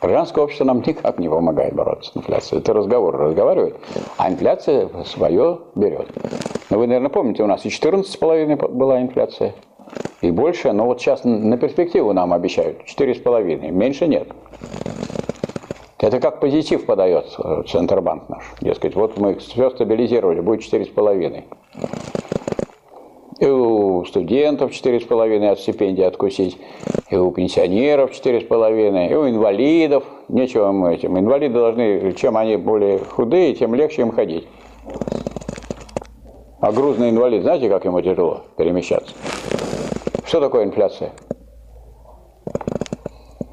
[0.00, 2.62] Гражданское общество нам никак не помогает бороться с инфляцией.
[2.62, 3.76] Это разговор разговаривает,
[4.16, 6.08] а инфляция свое берет.
[6.70, 9.54] Но вы, наверное, помните, у нас и 14,5 была инфляция,
[10.22, 14.28] и больше, но вот сейчас на перспективу нам обещают 4,5, меньше нет.
[16.00, 17.36] Это как позитив подает
[17.68, 18.44] Центробанк наш.
[18.60, 21.44] Дескать, вот мы все стабилизировали, будет 4,5.
[23.40, 26.58] И у студентов 4,5 от стипендии откусить,
[27.10, 30.04] и у пенсионеров 4,5, и у инвалидов.
[30.28, 31.18] Нечего мы этим.
[31.18, 34.46] Инвалиды должны, чем они более худые, тем легче им ходить.
[36.60, 39.14] А грузный инвалид, знаете, как ему тяжело перемещаться?
[40.24, 41.12] Что такое инфляция?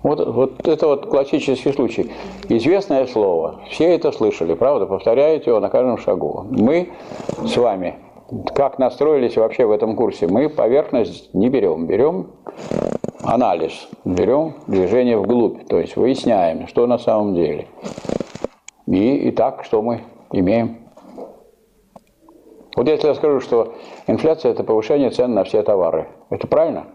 [0.06, 2.12] Вот, вот это вот классический случай.
[2.48, 3.62] Известное слово.
[3.72, 4.86] Все это слышали, правда?
[4.86, 6.46] Повторяют его на каждом шагу.
[6.52, 6.90] Мы
[7.44, 7.96] с вами,
[8.54, 11.88] как настроились вообще в этом курсе, мы поверхность не берем.
[11.88, 12.28] Берем
[13.24, 17.66] анализ, берем движение вглубь, то есть выясняем, что на самом деле.
[18.86, 20.78] И, и так, что мы имеем.
[22.76, 23.74] Вот если я скажу, что
[24.06, 26.86] инфляция– это повышение цен на все товары, это правильно?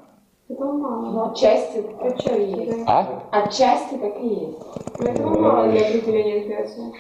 [0.51, 1.11] Этого мало.
[1.13, 2.79] Ну, отчасти Отчасти, так и есть.
[2.87, 3.23] А?
[3.31, 4.59] Отчасти так и есть.
[4.99, 6.93] Но этого мало для определения инфляции.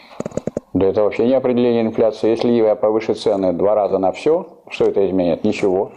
[0.72, 2.30] Да это вообще не определение инфляции.
[2.30, 5.42] Если я повышу цены два раза на все, что это изменит?
[5.42, 5.90] Ничего.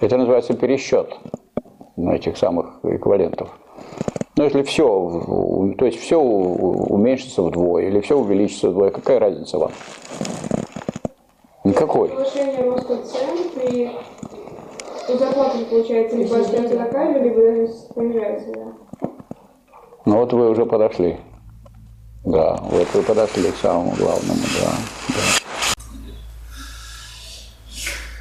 [0.00, 1.16] Это называется пересчет
[1.96, 3.48] этих самых эквивалентов.
[4.36, 9.70] Но если все, то есть все уменьшится вдвое или все увеличится вдвое, какая разница вам?
[11.64, 12.08] Никакой.
[12.08, 13.90] Повышение роста цен при
[15.08, 19.08] у зарплаты получается либо остается такая же, либо даже понижается, да.
[20.04, 21.18] Ну вот вы уже подошли.
[22.24, 24.70] Да, вот вы подошли к самому главному, да.
[25.08, 25.42] да.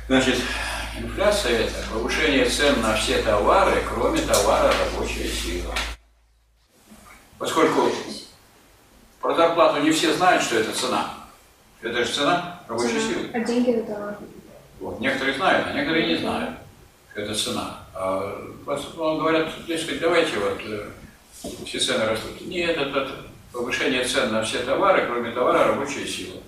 [0.08, 0.38] Значит,
[1.00, 5.74] инфляция– это повышение цен на все товары, кроме товара рабочая сила.
[7.38, 7.90] Поскольку
[9.22, 11.14] про зарплату не все знают, что это цена.
[11.82, 13.30] Это же цена рабочей силы.
[13.34, 14.18] А деньги это товар.
[14.80, 15.00] Вот.
[15.00, 16.61] Некоторые знают, а некоторые не знают
[17.16, 17.80] это цена.
[17.94, 20.90] А говорят, дескать, давайте вот э,
[21.66, 22.42] все цены растут.
[22.42, 23.10] Нет, это
[23.52, 26.42] повышение цен на все товары, кроме товара рабочая сила.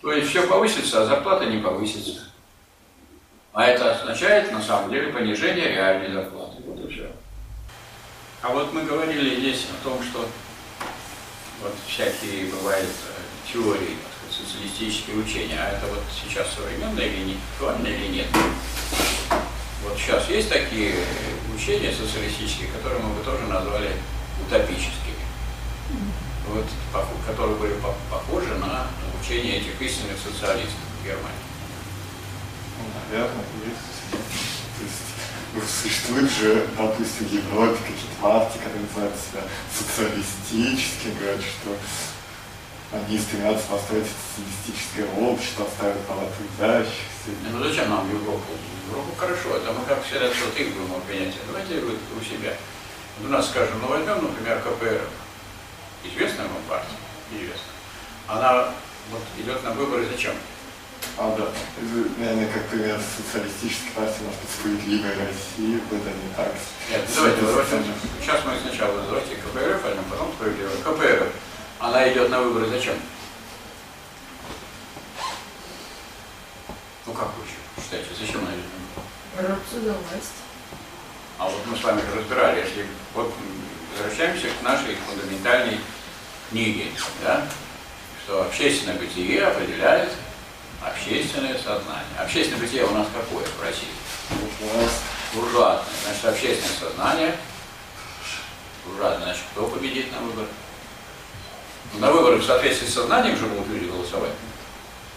[0.00, 2.24] То есть все повысится, а зарплата не повысится.
[3.52, 6.62] А это означает на самом деле понижение реальной зарплаты.
[6.64, 7.10] Вот и все.
[8.42, 10.28] А вот мы говорили здесь о том, что
[11.62, 13.96] вот всякие бывают э, теории,
[14.30, 18.26] социалистические учения, а это вот сейчас современное или не актуально или нет.
[19.84, 20.94] Вот сейчас есть такие
[21.54, 23.92] учения социалистические, которые мы бы тоже назвали
[24.44, 25.14] утопическими.
[26.48, 26.64] Вот,
[27.26, 27.74] которые были
[28.10, 28.86] похожи на
[29.20, 31.46] учения этих истинных социалистов в Германии.
[32.78, 34.90] Ну, наверное, есть.
[35.54, 39.42] ну, существует же, допустим, в Европе какие-то партии, которые называют себя
[39.76, 41.76] социалистическими, говорят, что
[42.92, 47.17] они стремятся построить социалистическое общество, оставить права трудящихся.
[47.50, 48.52] Ну зачем нам Европу?
[48.88, 51.34] Европу хорошо, это мы как всегда что ты будем принять.
[51.46, 52.54] Давайте вы у себя.
[53.20, 55.02] У нас, скажем, ну возьмем, например, КПР,
[56.04, 56.96] известная вам партия,
[57.32, 57.74] известная.
[58.28, 58.74] Она
[59.10, 60.34] вот идет на выборы зачем?
[61.16, 61.48] А, да.
[62.18, 66.54] Наверное, как пример социалистической партии, может быть, справедливая Россия, это не так.
[66.90, 67.76] Нет, давайте, давайте,
[68.20, 70.76] сейчас мы сначала давайте КПРФ, а потом справедливая.
[70.76, 71.32] КПРФ,
[71.80, 72.94] она идет на выборы зачем?
[77.08, 78.52] Ну как вы считаете, зачем она?
[79.34, 80.44] Бороться за власть.
[81.38, 83.32] А вот мы с вами разбирали, если вот
[83.96, 85.80] возвращаемся к нашей фундаментальной
[86.50, 86.88] книге,
[87.22, 87.48] да,
[88.22, 90.12] что общественное бытие определяет
[90.84, 92.18] общественное сознание.
[92.18, 93.88] Общественное бытие у нас какое в России?
[95.32, 95.86] Буржуазное.
[96.04, 97.36] Значит, общественное сознание.
[98.84, 99.24] Буржуазное.
[99.24, 100.50] Значит, кто победит на выборах?
[101.94, 104.32] Ну, на выборах в соответствии с сознанием же будут люди голосовать.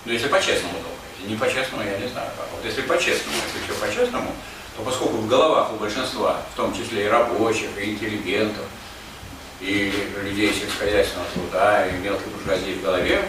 [0.05, 1.00] Ну, если по-честному только.
[1.27, 2.47] Не по-честному, я не знаю как.
[2.51, 4.33] Вот если по-честному, если все по-честному,
[4.75, 8.65] то поскольку в головах у большинства, в том числе и рабочих, и интеллигентов,
[9.59, 9.93] и
[10.23, 13.23] людей сельскохозяйственного труда, и мелкой буржуазии в голове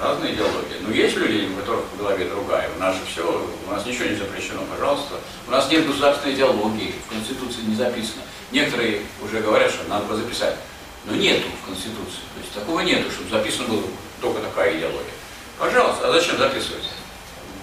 [0.00, 0.76] разные идеологии.
[0.80, 2.68] Но есть люди, у которых в голове другая.
[2.76, 5.14] У нас же все, у нас ничего не запрещено, пожалуйста.
[5.46, 8.22] У нас нет государственной идеологии, в Конституции не записано.
[8.50, 10.56] Некоторые уже говорят, что надо бы записать.
[11.04, 12.22] Но нету в Конституции.
[12.34, 13.82] То есть такого нету, чтобы записано было
[14.20, 15.14] только такая идеология.
[15.58, 16.82] Пожалуйста, а зачем записывать?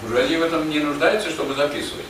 [0.04, 2.04] Буржуазия в этом не нуждается, чтобы записывать.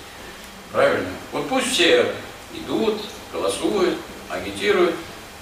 [0.73, 1.09] Правильно?
[1.31, 2.13] Вот пусть все
[2.53, 3.01] идут,
[3.33, 3.97] голосуют,
[4.29, 4.97] агитируют.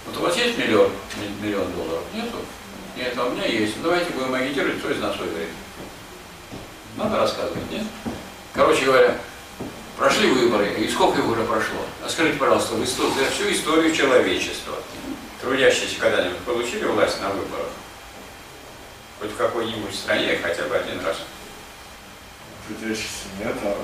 [0.04, 0.90] Вот у вас есть миллион,
[1.40, 2.02] миллион долларов?
[2.12, 2.36] Нету?
[2.94, 3.76] Нет, а у меня есть.
[3.78, 5.48] Ну, давайте будем агитировать, кто из нас выиграет.
[6.96, 7.86] Надо рассказывать, нет?
[8.52, 9.16] Короче говоря,
[9.96, 11.86] прошли выборы, и сколько их уже прошло?
[12.04, 14.74] А скажите, пожалуйста, вы за всю историю человечества,
[15.40, 17.68] трудящиеся когда-нибудь получили власть на выборах?
[19.20, 21.16] Хоть в какой-нибудь стране хотя бы один раз.
[22.72, 23.76] Трудящихся нет, а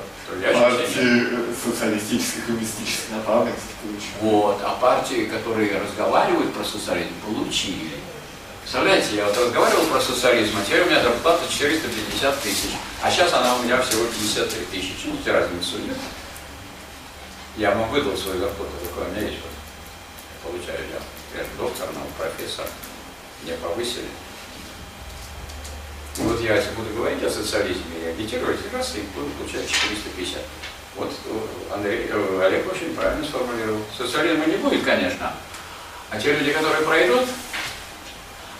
[0.52, 4.12] партии социалистических и коммунистических направленностей получили.
[4.20, 7.90] Вот, а партии, которые разговаривают про социализм, получили.
[8.62, 12.70] Представляете, я вот разговаривал про социализм, а теперь у меня зарплата 450 тысяч,
[13.02, 15.06] а сейчас она у меня всего 53 тысячи.
[15.06, 15.96] Видите разницу, нет?
[17.56, 19.40] Я вам выдал свою зарплату, какой у меня есть.
[19.42, 20.52] Вот.
[20.52, 21.38] Получаю я.
[21.38, 22.66] Я же доктор, но профессор.
[23.42, 24.08] Меня повысили.
[26.18, 30.40] И вот я, буду говорить о социализме и агитировать, раз и буду получать 450.
[30.96, 33.82] Вот э, Андрей, э, Олег очень правильно сформулировал.
[33.96, 35.32] Социализма не будет, конечно.
[36.10, 37.28] А те люди, которые пройдут,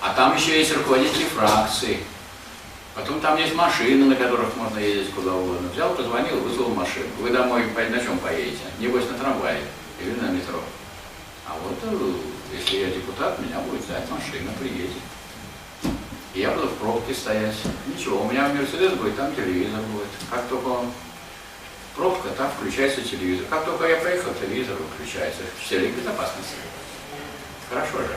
[0.00, 1.98] а там еще есть руководители фракций.
[2.94, 5.68] Потом там есть машины, на которых можно ездить куда угодно.
[5.70, 7.08] Взял, позвонил, вызвал машину.
[7.18, 8.62] Вы домой на чем поедете?
[8.78, 9.62] Небось на трамвае
[10.00, 10.60] или на метро.
[11.44, 12.12] А вот э,
[12.56, 14.92] если я депутат, меня будет ждать машина, приедет.
[16.38, 17.56] Я буду в пробке стоять.
[17.92, 20.06] Ничего, у меня Мерседес будет, там телевизор будет.
[20.30, 20.86] Как только
[21.96, 23.46] пробка, там включается телевизор.
[23.50, 25.40] Как только я проехал, телевизор выключается.
[25.60, 26.54] Все безопасности.
[27.68, 28.16] Хорошо же.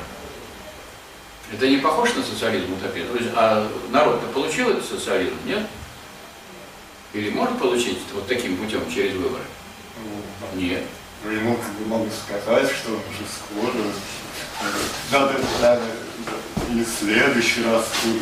[1.51, 3.07] Это не похож на социализм утопия?
[3.35, 5.65] А народ-то получил этот социализм, нет?
[7.13, 9.43] Или может получить вот таким путем через выборы?
[10.53, 10.83] Нет.
[11.23, 13.83] Ну, ему как могу сказать, что уже скоро.
[15.11, 15.81] Надо, надо
[16.75, 18.21] и в следующий раз будет.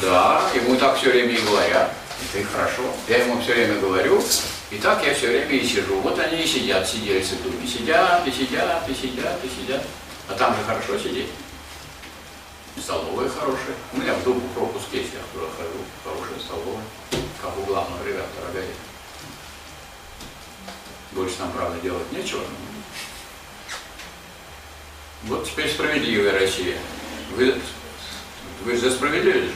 [0.00, 1.92] Да, ему так все время и говорят.
[2.28, 2.82] Это и хорошо.
[3.08, 4.22] Я ему все время говорю,
[4.70, 6.00] и так я все время и сижу.
[6.00, 7.66] Вот они и сидят, сидельцы в думе.
[7.66, 9.82] Сидят, и сидят, и сидят, и сидят.
[10.28, 11.28] А там же хорошо сидеть.
[12.80, 13.74] Столовая хорошая.
[13.92, 15.78] У меня в дому пропуск есть, я туда хожу.
[16.02, 16.84] Хорошая столовая.
[17.40, 18.74] Как у главного редактора газеты.
[21.12, 22.42] Больше там, правда, делать нечего.
[25.24, 26.78] Вот теперь справедливая Россия.
[27.30, 27.54] Вы,
[28.64, 29.54] вы за справедливость же?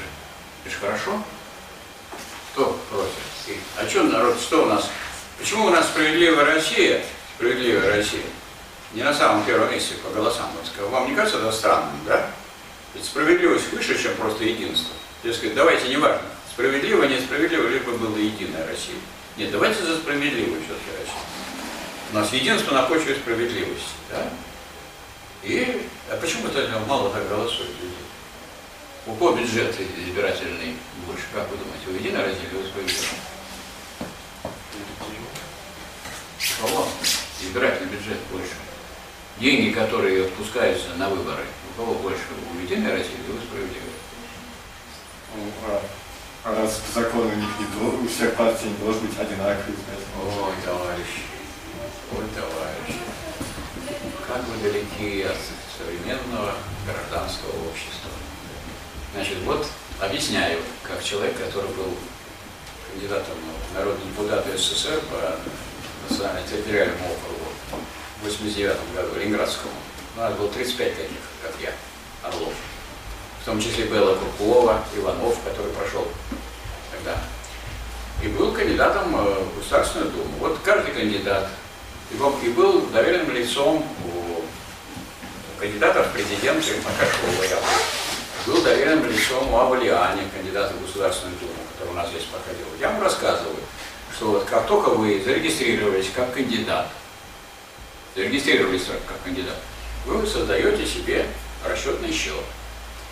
[0.65, 1.23] Это же хорошо.
[2.53, 3.59] Кто против?
[3.77, 4.91] А что народ, что у нас?
[5.39, 7.05] Почему у нас справедливая Россия,
[7.37, 8.25] справедливая Россия,
[8.93, 10.51] не на самом первом месте по голосам?
[10.91, 12.31] Вам не кажется это странным, да?
[12.95, 14.95] Ведь справедливость выше, чем просто единство.
[15.23, 18.97] Дескать, давайте, неважно, справедливо, несправедливо, либо была единая Россия.
[19.37, 21.25] Нет, давайте за справедливую все-таки Россию.
[22.11, 23.91] У нас единство на почве справедливости.
[24.11, 24.29] Да?
[25.49, 25.81] И
[26.11, 27.97] а почему тогда мало так голосуют людей?
[29.07, 30.77] У кого бюджет избирательный
[31.07, 32.65] больше, как вы думаете, у Единой России или у?
[36.39, 36.87] У кого
[37.41, 38.57] избирательный бюджет больше?
[39.41, 42.25] Деньги, которые отпускаются на выборы, у кого больше?
[42.55, 43.97] У Единой России или у справедливой?
[45.35, 45.83] Ну, а,
[46.45, 49.77] а раз по закону у них не должен, у всех партий не должен быть одинаковый.
[50.21, 51.25] Ой, товарищ.
[52.13, 53.01] Ой, товарищи,
[54.29, 55.37] как вы далеки от
[55.79, 56.53] современного
[56.85, 58.11] гражданского общества.
[59.15, 59.67] Значит, вот
[60.01, 61.97] объясняю, как человек, который был
[62.93, 63.37] кандидатом
[63.71, 65.39] в народный депутат СССР по
[66.11, 67.81] национально-территориальному округу
[68.21, 69.73] в 89 году, Ленинградскому.
[70.17, 71.73] У нас было 35 таких, как я,
[72.23, 72.53] Орлов.
[73.41, 76.07] В том числе Белла Крупова, Иванов, который прошел
[76.93, 77.17] тогда.
[78.23, 80.37] И был кандидатом в Государственную Думу.
[80.41, 81.49] Вот каждый кандидат
[82.11, 83.85] и был доверенным лицом
[85.59, 87.43] кандидата в президенты Макашова.
[87.45, 87.59] Я
[88.47, 92.67] был доверенным лицом у Авалиани, кандидата в Государственную Думу, который у нас здесь проходил.
[92.81, 93.57] Я ему рассказываю,
[94.15, 96.89] что вот как только вы зарегистрировались как кандидат,
[98.15, 99.57] зарегистрировались как кандидат,
[100.07, 101.27] вы создаете себе
[101.67, 102.45] расчетный счет.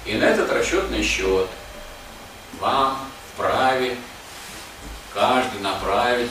[0.05, 1.49] И на этот расчетный счет
[2.61, 3.97] вам вправе
[5.12, 6.30] каждый направить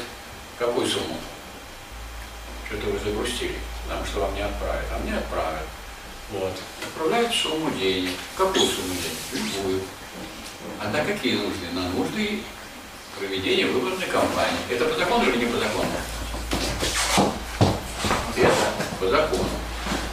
[0.58, 1.18] какую сумму?
[2.68, 5.75] Что-то вы загрустили, потому что вам не отправят, а мне отправят.
[6.32, 6.54] Вот.
[6.84, 8.12] Отправляют сумму денег.
[8.36, 9.52] Какую сумму денег?
[9.56, 9.82] Любую.
[10.82, 11.68] А на какие нужды?
[11.74, 12.42] На нужды
[13.18, 14.58] проведения выборной кампании.
[14.70, 15.90] Это по закону или не по закону?
[18.36, 18.52] Это
[19.00, 19.50] по закону.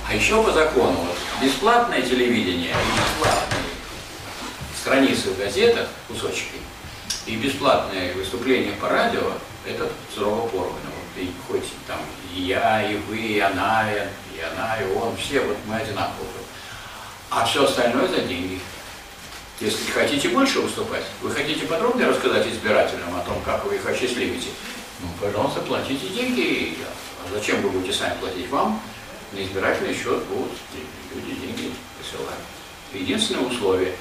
[0.09, 3.63] А еще по закону, вот, бесплатное телевидение и бесплатные
[4.79, 6.57] страницы в газетах, кусочки,
[7.25, 9.33] и бесплатные выступления по радио,
[9.65, 10.75] это сурово порвано.
[10.85, 12.01] Вот, и хоть там
[12.35, 14.07] и я, и вы, и она, и
[14.43, 16.29] она, и он, все, вот мы одинаковые.
[17.31, 18.61] А все остальное за деньги.
[19.61, 24.49] Если хотите больше выступать, вы хотите подробнее рассказать избирателям о том, как вы их осчастливите,
[25.01, 26.77] ну, пожалуйста, платите деньги.
[27.25, 28.49] А зачем вы будете сами платить?
[28.51, 28.81] Вам
[29.33, 30.53] на избирательный счет будут
[31.15, 32.39] люди деньги посылать.
[32.93, 33.95] Единственное условие,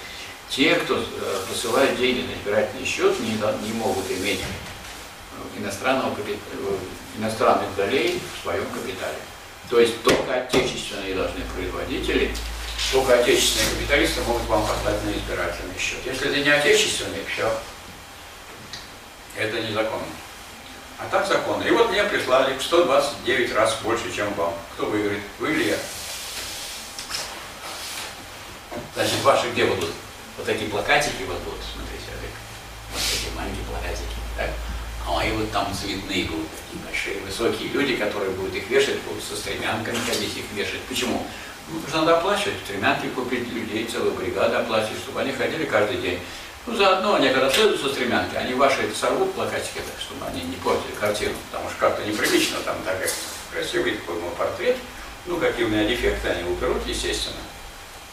[0.50, 1.04] те, кто э,
[1.48, 6.36] посылает деньги на избирательный счет, не, не могут иметь э, иностранного, э,
[7.18, 9.18] иностранных долей в своем капитале.
[9.72, 12.36] То есть только отечественные должны производители
[12.92, 16.00] только отечественные капиталисты могут вам послать на избирательный счет.
[16.06, 17.50] Если это не отечественный, все,
[19.38, 20.04] это незаконно.
[20.98, 21.64] А так законно.
[21.64, 24.54] И вот мне прислали 129 раз больше, чем вам.
[24.74, 25.22] Кто выиграет?
[25.40, 25.78] Вы или я?
[28.94, 29.92] Значит, ваши где будут?
[30.36, 32.12] Вот такие плакатики вот будут, смотрите,
[32.92, 34.50] вот такие маленькие плакатики, так?
[35.08, 39.24] А мои вот там цветные будут, такие большие, высокие люди, которые будут их вешать, будут
[39.24, 40.82] со стремянками ходить, их вешать.
[40.88, 41.26] Почему?
[41.70, 45.98] Ну, потому что надо оплачивать, стремянки купить людей, целую бригаду оплачивать, чтобы они ходили каждый
[45.98, 46.20] день.
[46.68, 50.44] Ну, заодно они, когда следуют со стремянки, они ваши это сорвут плакатики, так, чтобы они
[50.44, 53.10] не портили картину, потому что как-то неприлично, там такой
[53.52, 54.78] красивый такой мой портрет,
[55.26, 57.38] ну, какие у меня дефекты, они уберут, естественно.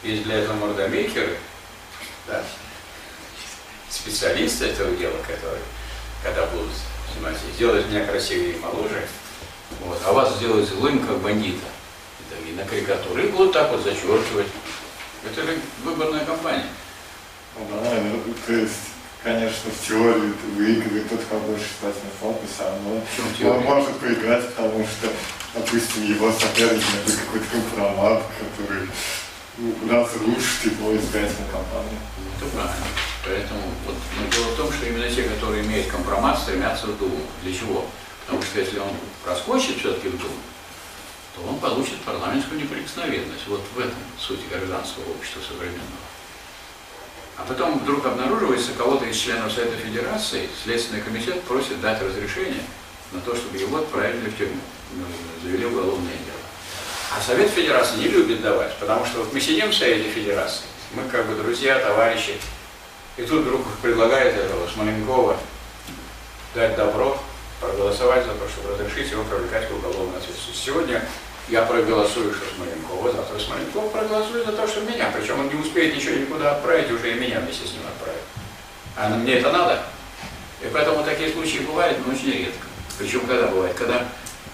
[0.03, 1.37] Есть для этого мордомейкеры,
[2.27, 2.43] да,
[3.91, 5.63] специалисты этого дела, которые,
[6.23, 6.71] когда будут
[7.13, 9.07] снимать, сделают меня красивее и моложе,
[9.81, 11.67] вот, а вас сделают злым, как бандита
[12.47, 14.47] и на карикатуры, и будут так вот зачеркивать.
[15.25, 16.67] Это же выборная кампания.
[17.57, 18.73] Ну, да, ну, то есть,
[19.23, 21.67] конечно, в теории ты выигрывает тот, кого больше
[22.21, 25.09] фонд, и сам, но он может проиграть, потому что,
[25.55, 28.89] допустим, его соперник это какой-то компромат, который
[29.57, 31.99] ну, разрушит его избирательную кампанию.
[32.39, 32.87] Это правильно.
[33.25, 37.21] Поэтому вот, но дело в том, что именно те, которые имеют компромат, стремятся в Думу.
[37.43, 37.85] Для чего?
[38.25, 38.91] Потому что если он
[39.25, 40.41] проскочит все-таки в Думу,
[41.35, 43.47] то он получит парламентскую неприкосновенность.
[43.49, 46.09] Вот в этом суть гражданского общества современного.
[47.37, 52.63] А потом вдруг обнаруживается кого-то из членов Совета Федерации, Следственный комитет просит дать разрешение
[53.13, 54.61] на то, чтобы его отправили в тюрьму,
[54.95, 55.05] ну,
[55.43, 56.39] завели уголовное дело.
[57.17, 61.09] А Совет Федерации не любит давать, потому что вот мы сидим в Совете Федерации, мы
[61.11, 62.39] как бы друзья, товарищи,
[63.17, 65.37] и тут вдруг предлагает этого Смоленкова
[66.55, 67.21] дать добро,
[67.61, 70.67] проголосовать за то, чтобы разрешить его привлекать к уголовной ответственности.
[70.67, 71.05] Сегодня
[71.49, 75.11] я проголосую, что Смоленкова, завтра Смоленков проголосует за то, что меня.
[75.17, 78.23] Причем он не успеет ничего никуда отправить, уже и меня вместе с ним отправит.
[78.97, 79.83] А мне это надо.
[80.63, 82.67] И поэтому такие случаи бывают, но очень редко.
[82.99, 83.77] Причем когда бывает?
[83.77, 84.07] Когда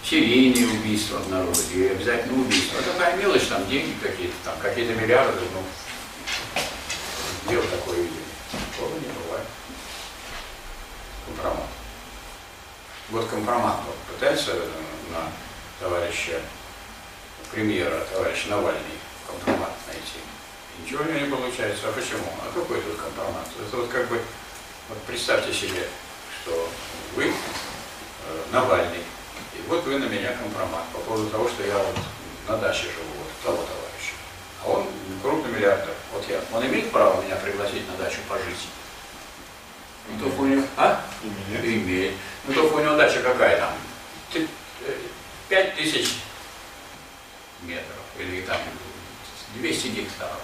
[0.03, 2.79] серийные убийства обнаруживают, и обязательно убийство.
[2.79, 5.63] А такая мелочь, там деньги какие-то, там какие-то миллиарды, ну,
[7.45, 8.25] где вы такое видели?
[8.73, 9.47] Такого не бывает.
[11.27, 11.69] Компромат.
[13.11, 14.55] Вот компромат вот, пытается
[15.11, 15.31] на
[15.79, 16.41] товарища
[17.51, 20.21] премьера, товарищ Навальный, компромат найти.
[20.83, 21.89] Ничего у него не получается.
[21.89, 22.27] А почему?
[22.41, 23.47] А какой тут компромат?
[23.61, 24.21] Это вот как бы,
[24.89, 25.87] вот представьте себе,
[26.43, 26.69] что
[27.15, 27.33] вы э,
[28.53, 29.05] Навальный,
[29.55, 31.97] и вот вы на меня компромат по поводу того, что я вот
[32.49, 33.84] на даче живу, вот того товарища.
[34.65, 34.87] А он
[35.23, 35.95] крупный миллиардер.
[36.13, 36.41] Вот я.
[36.53, 38.69] Он имеет право меня пригласить на дачу пожить?
[40.09, 40.63] Ну, только у него...
[40.77, 41.03] А?
[41.23, 41.65] Имеет.
[41.65, 42.13] Имеет.
[42.47, 43.73] Ну, только у него дача какая там?
[45.49, 46.17] 5 тысяч
[47.63, 48.59] метров, или там
[49.57, 50.41] 200 гектаров,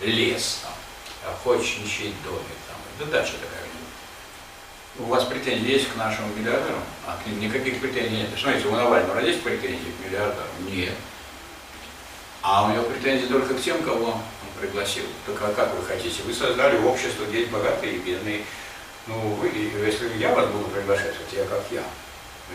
[0.00, 3.62] лес там, охотничий домик там, это дача такая.
[4.98, 6.76] У вас претензии есть к нашему миллиардеру?
[7.06, 8.28] А к ним никаких претензий нет.
[8.38, 10.46] Смотрите, у Навального есть претензии к миллиардеру?
[10.68, 10.92] Нет.
[12.42, 14.22] А у него претензии только к тем, кого он
[14.60, 15.04] пригласил.
[15.24, 16.22] Только а как вы хотите?
[16.24, 18.44] Вы создали общество, где богатые и бедные.
[19.06, 21.82] Ну, вы, если я вас буду приглашать, вот я как я,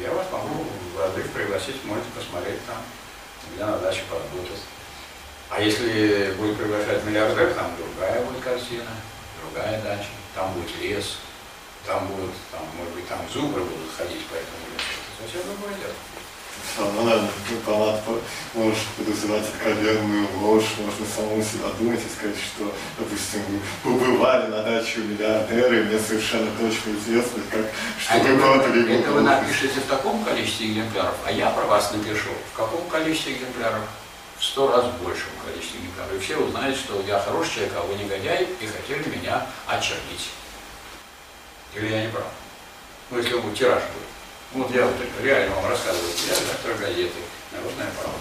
[0.01, 2.77] я вас могу в разрыв пригласить, можете посмотреть там,
[3.53, 4.61] где на даче поработать.
[5.49, 8.91] А если будет приглашать миллиардер, там другая будет картина,
[9.41, 11.17] другая дача, там будет лес,
[11.85, 14.99] там будут, там, может быть, там зубры будут ходить по этому лесу.
[14.99, 15.93] Это совсем другое дело.
[16.77, 17.29] Ну, наверное,
[17.65, 18.01] палат
[18.53, 23.41] может подозревать откровенную ложь, можно самому себя думать и сказать, что, допустим,
[23.83, 27.65] вы побывали на даче у миллиардера, и мне совершенно точно известно, как,
[27.99, 29.23] что А вы продали это вы дом.
[29.25, 33.81] напишете в таком количестве экземпляров, а я про вас напишу в каком количестве экземпляров?
[34.37, 36.13] В сто раз большем количестве экземпляров.
[36.13, 40.29] И все узнают, что я хороший человек, а вы негодяй, и хотели меня очернить.
[41.73, 42.25] Или я не прав?
[43.09, 44.16] Ну, если будет тираж будет.
[44.53, 44.89] Вот я
[45.21, 47.19] реально вам рассказываю, я редактор газеты
[47.51, 48.19] «Народная правда».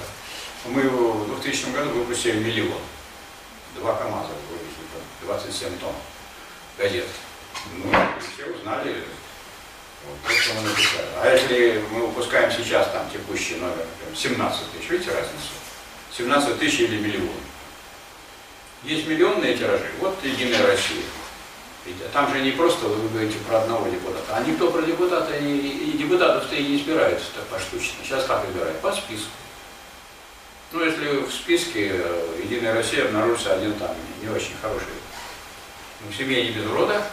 [0.66, 2.81] Мы в 2000 году выпустили миллион.
[3.77, 4.83] Два КАМАЗа вывезли,
[5.20, 5.95] по 27 тонн
[6.79, 7.07] газет.
[7.77, 9.05] Ну, все узнали,
[10.05, 11.07] вот, то, что мы написали.
[11.20, 15.53] А если мы выпускаем сейчас там текущий номер, прям 17 тысяч, видите разницу?
[16.16, 17.37] 17 тысяч или миллион.
[18.83, 21.03] Есть миллионные тиражи, вот Единая Россия.
[21.87, 25.57] Ведь там же не просто вы говорите про одного депутата, а никто про депутата и,
[25.57, 27.95] и депутатов-то и не избирается так поштучно.
[28.03, 28.80] Сейчас как избирают?
[28.80, 29.30] По списку.
[30.72, 34.89] Ну, если в списке э, Единая Россия обнаружится один там не очень хороший,
[36.01, 37.07] ну, семье не без урода,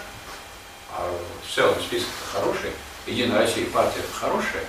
[0.92, 1.08] а
[1.48, 2.72] в целом список хороший,
[3.06, 4.64] Единая Россия партия хорошая,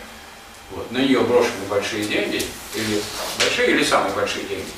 [0.71, 2.45] вот, на нее брошены большие деньги,
[2.75, 3.01] или
[3.39, 4.71] большие, или самые большие деньги.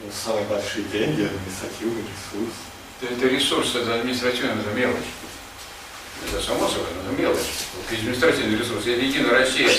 [0.00, 2.54] Ну, самые большие деньги, административный ресурс.
[3.02, 5.04] Это ресурс, это административная это мелочь.
[6.26, 7.46] Это само собой, это мелочь.
[7.90, 8.86] Административный ресурс.
[8.86, 9.70] Если Единая Россия,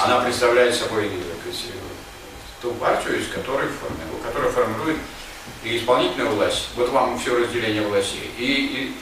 [0.00, 1.74] она представляет собой так сказать,
[2.62, 4.98] ту партию, из которой, форми- которая формирует
[5.64, 6.68] и исполнительную власть.
[6.76, 8.30] Вот вам все разделение властей.
[8.38, 8.94] И, и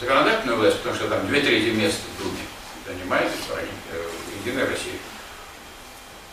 [0.00, 2.38] законодательную власть, потому что там две трети мест в Думе
[2.86, 3.30] занимает
[3.92, 4.08] э,
[4.44, 4.94] Единая Россия.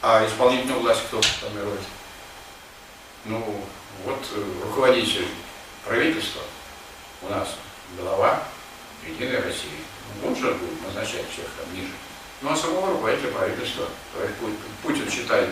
[0.02, 1.82] А исполнительную власть кто формирует?
[3.26, 3.64] Ну,
[4.06, 5.28] вот э, руководитель
[5.86, 6.41] правительства
[7.21, 7.55] у нас
[7.97, 8.43] глава
[9.07, 9.69] Единой России.
[10.23, 11.93] Он же будет назначать всех там ниже.
[12.41, 13.88] Ну а самого руководителя правительства,
[14.84, 15.49] Путин, считает,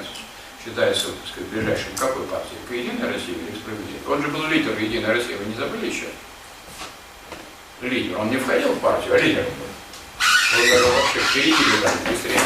[0.64, 2.58] считается, так сказать, ближайшим какой партии?
[2.68, 4.16] К Единой России или к справедливой?
[4.16, 6.08] Он же был лидер Единой России, вы не забыли еще?
[7.82, 8.20] Лидер.
[8.20, 10.60] Он не входил в партию, а лидер был.
[10.60, 12.42] Он даже вообще впереди там, быстрее.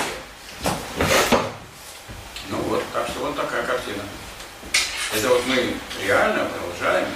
[2.49, 4.03] Ну вот, так что вот такая картина.
[5.15, 5.73] Это вот мы
[6.05, 7.07] реально продолжаем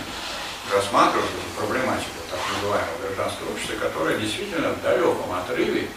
[0.73, 5.87] рассматривать эту проблематику так называемого гражданского общества, которое действительно в далеком отрыве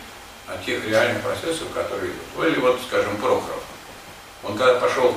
[0.46, 2.22] от тех реальных процессов, которые идут.
[2.36, 3.62] Ну, Или вот, скажем, Прохоров.
[4.42, 5.16] Он когда пошел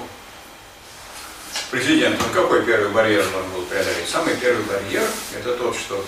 [1.72, 4.10] президентом, какой первый барьер он был преодолеть?
[4.10, 6.04] Самый первый барьер– это тот, что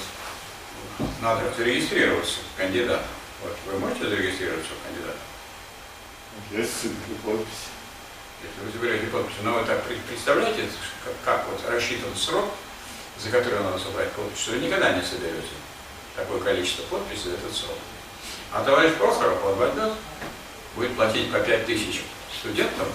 [1.21, 3.05] надо зарегистрироваться кандидатом.
[3.41, 4.71] Вот вы можете зарегистрироваться?
[6.51, 7.73] Есть соберу подписи.
[8.43, 10.69] Если вы заберете подписи, но вы так пред- представляете,
[11.03, 12.49] как, как вот рассчитан срок,
[13.19, 15.55] за который надо собрать подписи, вы никогда не соберете
[16.15, 17.77] такое количество подписей за этот срок.
[18.51, 19.93] А товарищ Прохоров вот возьмет,
[20.75, 22.03] будет платить по 5 тысяч
[22.39, 22.87] студентам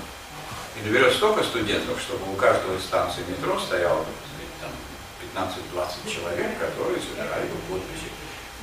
[0.77, 4.74] и наберет столько студентов, чтобы у каждой станции метро стояло так сказать,
[5.35, 5.53] там
[6.07, 8.11] 15-20 человек, которые собирали бы подписи.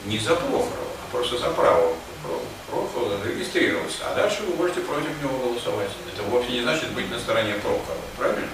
[0.06, 4.10] Не за Прохорова, а просто за право Про- Прохорова зарегистрироваться.
[4.10, 5.90] А дальше вы можете против него голосовать.
[6.14, 8.48] Это вовсе не значит быть на стороне Прохорова, правильно?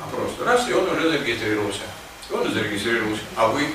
[0.00, 1.82] А просто раз, и он уже зарегистрировался.
[2.30, 3.22] И он зарегистрировался.
[3.36, 3.66] А вы?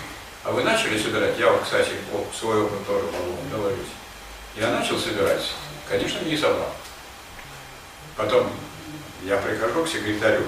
[0.43, 1.37] А вы начали собирать?
[1.37, 3.87] Я вот, кстати, по свой опыт тоже могу доложить.
[4.55, 5.43] Я начал собирать,
[5.89, 6.73] конечно, не собрал.
[8.15, 8.49] Потом
[9.23, 10.43] я прихожу к секретарю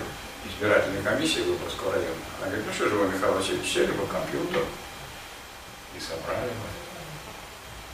[0.47, 2.15] избирательной комиссии Выборгского района.
[2.39, 4.61] Она говорит, ну что же вы, Михаил Васильевич, сели бы компьютер
[5.97, 6.51] и собрали.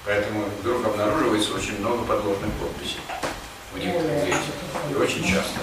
[0.06, 3.00] Поэтому вдруг обнаруживается очень много подложных подписей
[3.74, 4.92] у некоторых деятелей.
[4.92, 5.62] И очень часто.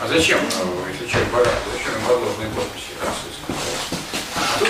[0.00, 2.86] А зачем, э, если человек богатый, зачем подложные подписи?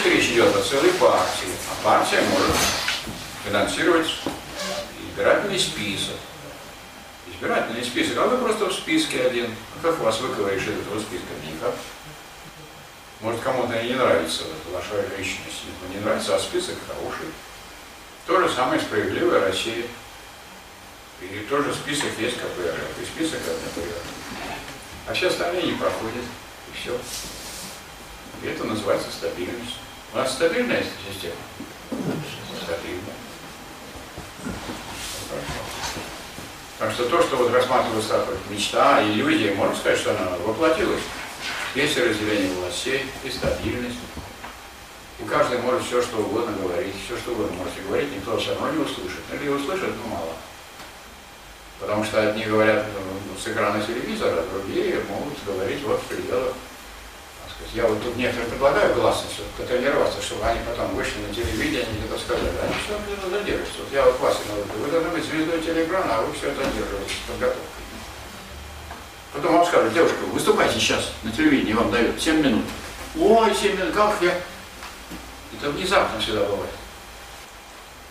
[0.07, 1.49] Тут речь идет о целой партии.
[1.69, 2.57] А партия может
[3.45, 4.07] финансировать
[5.11, 6.15] избирательный список.
[7.29, 9.47] Избирательный список, а вы просто в списке один.
[9.47, 11.27] А как вас выковыришь из этого списка?
[11.45, 11.75] Никак.
[13.21, 15.65] Может, кому-то и не нравится ваша личность.
[15.83, 17.27] Ну, не нравится, а список хороший.
[18.29, 19.87] То же самое справедливая Россия.
[21.21, 24.05] И тоже список есть КПРФ, и список КПРФ.
[25.09, 26.25] А все остальные не проходят,
[26.73, 26.97] и все.
[28.45, 29.79] И это называется стабильность.
[30.13, 31.35] У нас стабильная система?
[32.63, 33.17] Стабильная.
[36.79, 41.03] Так что то, что вот рассматривается как мечта, иллюзия, можно сказать, что она воплотилась.
[41.75, 43.99] Есть разделение властей, и стабильность.
[45.19, 48.73] И каждый может все, что угодно говорить, все, что угодно можете говорить, никто все равно
[48.73, 49.21] не услышит.
[49.33, 50.33] Или услышит, но мало.
[51.81, 56.55] Потому что одни говорят ну, с экрана телевизора, а другие могут говорить вот в пределах.
[57.73, 62.07] Я вот тут некоторым предлагаю гласность, вот, контролироваться, чтобы они потом вышли на телевидение и
[62.07, 62.49] это сказали.
[62.63, 63.79] Они все где-то задерживаются.
[63.81, 67.31] Вот я вот Вася говорю, вы должны быть звездой телеэкрана, а вы все задерживаетесь с
[67.31, 67.63] подготовкой.
[69.33, 72.65] Потом вам скажут, девушка, выступайте сейчас на телевидении, вам дают 7 минут.
[73.19, 74.35] Ой, 7 минут, как я?
[75.59, 76.71] Это внезапно всегда бывает.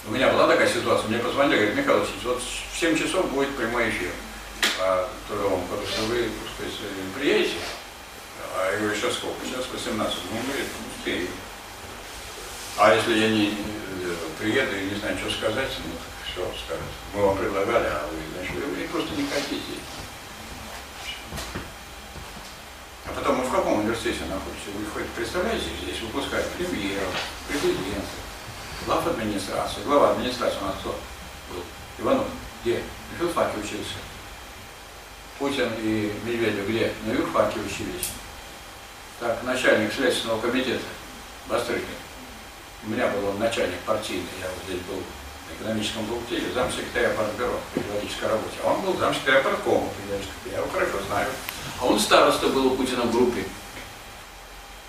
[0.07, 3.55] У меня была такая ситуация, мне позвонили, говорит, Михаил Васильевич, вот в 7 часов будет
[3.55, 4.11] прямой эфир
[4.77, 6.01] по трудовому кодексу.
[6.07, 6.73] Вы, так сказать,
[7.17, 7.55] приедете?
[8.57, 9.45] А говорю, сейчас сколько?
[9.45, 10.17] Сейчас 18.
[10.31, 10.67] Ну, говорит,
[10.97, 11.27] успею.
[12.77, 15.91] А если я не э, приеду и не знаю, что сказать, ну,
[16.23, 16.85] все, скажут.
[17.13, 19.79] Мы вам предлагали, а вы, значит, вы, просто не хотите.
[23.07, 24.73] А потом, мы в каком университете находитесь?
[24.73, 27.13] Вы хоть представляете, здесь выпускают премьеров,
[27.47, 28.19] президентов,
[28.85, 29.83] глав администрации.
[29.85, 30.99] Глава администрации у нас кто
[31.51, 31.63] был?
[31.99, 32.27] Иванов.
[32.63, 32.81] Где?
[33.11, 33.99] На филфаке учился.
[35.39, 36.93] Путин и Медведев где?
[37.05, 38.09] На юрфаке учились.
[39.19, 40.83] Так, начальник Следственного комитета
[41.47, 41.85] Бастрыкин.
[42.85, 47.57] У меня был он начальник партийный, я вот здесь был на экономическом факультете, замсекретаря партбюро
[47.73, 48.55] по периодической работе.
[48.63, 49.87] А он был замсекретаря парткома
[50.51, 51.29] я его хорошо знаю.
[51.79, 53.45] А он староста был у Путина в группе.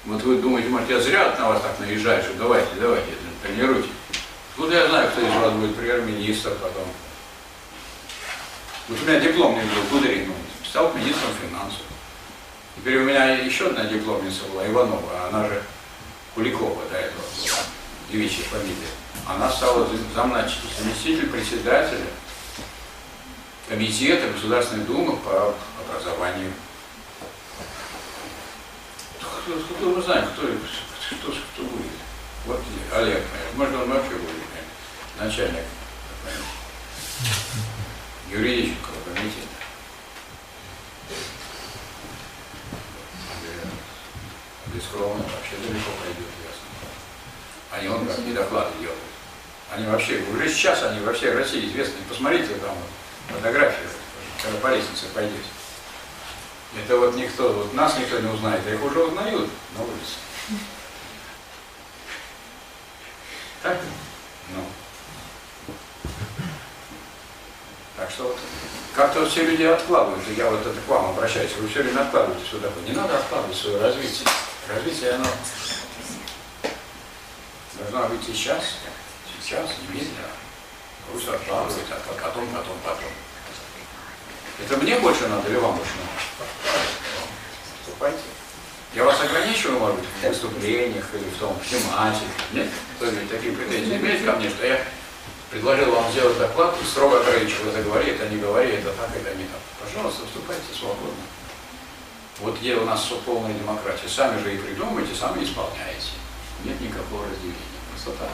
[0.06, 3.12] Вот вы думаете, может, я зря на вас так наезжаю, что давайте, давайте,
[3.44, 3.90] тренируйте.
[4.56, 6.86] Вот я знаю, кто из вас будет премьер-министр потом.
[8.88, 10.32] Вот у меня дипломный был Кудрин,
[10.64, 11.82] стал министром финансов.
[12.76, 15.62] Теперь у меня еще одна дипломница была, Иванова, она же
[16.34, 17.58] Куликова до этого была,
[18.10, 18.90] девичья фамилия.
[19.26, 22.06] Она стала заместитель председателя
[23.68, 26.52] комитета Государственной Думы по образованию.
[29.18, 31.92] Кто, кто мы знаем, кто, кто, кто будет.
[32.44, 32.60] Вот
[32.94, 33.22] Олег,
[33.56, 34.46] может он вообще будет
[35.18, 35.64] начальник
[38.30, 39.55] юридического комитета.
[44.76, 46.68] Бескровно вообще далеко пойдет, ясно.
[47.72, 49.00] Они он как не доклады делают.
[49.72, 51.96] Они вообще, уже сейчас они во всей России известны.
[52.08, 52.76] Посмотрите там
[53.28, 53.88] фотографию,
[54.42, 55.48] когда по лестнице пойдете.
[56.76, 60.16] Это вот никто, вот нас никто не узнает, а их уже узнают на улице.
[63.62, 63.78] Так?
[64.54, 64.64] Ну.
[67.96, 68.38] Так что вот
[68.94, 72.68] как-то все люди откладывают, я вот это к вам обращаюсь, вы все время откладываете сюда.
[72.86, 74.28] Не надо откладывать свое развитие.
[74.68, 75.26] Развитие, оно
[77.78, 78.64] должно быть сейчас,
[79.40, 80.26] сейчас, немедленно.
[81.12, 83.10] Пусть откладывает, а потом, потом, потом.
[84.58, 86.50] Это мне больше надо или вам больше надо?
[87.80, 88.18] Вступайте.
[88.92, 92.26] Я вас ограничиваю, может быть, в выступлениях или в том, в тематике.
[92.52, 92.68] Нет?
[92.96, 94.84] Кто-нибудь такие претензии имеет ко мне, что я
[95.50, 99.32] предложил вам сделать доклад и строго ограничил, это говори, это не говори, это так, это
[99.36, 99.60] не так.
[99.80, 101.22] Пожалуйста, вступайте свободно.
[102.40, 104.08] Вот где у нас полная демократия.
[104.08, 106.12] Сами же и придумываете, сами исполняете.
[106.64, 107.56] Нет никакого разделения.
[107.90, 108.30] Просто так.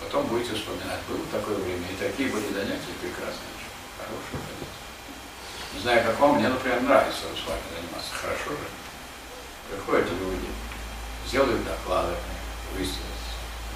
[0.00, 3.50] Потом будете вспоминать, было такое время, и такие были занятия прекрасные,
[3.98, 4.78] хорошие занятия.
[5.74, 8.14] Не знаю, как вам, мне, например, нравится с вами заниматься.
[8.14, 8.68] Хорошо же.
[9.70, 10.48] Приходят люди,
[11.26, 12.14] сделают доклады,
[12.72, 13.04] выставят.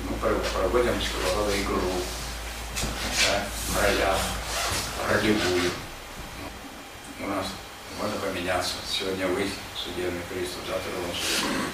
[0.08, 1.92] Мы проводим своего игру,
[3.28, 4.18] да, в ролях,
[5.10, 5.70] ролевую.
[7.20, 7.46] У нас
[8.00, 8.74] можно поменяться.
[8.88, 11.70] Сегодня вы судебный пристав, завтра он судебный.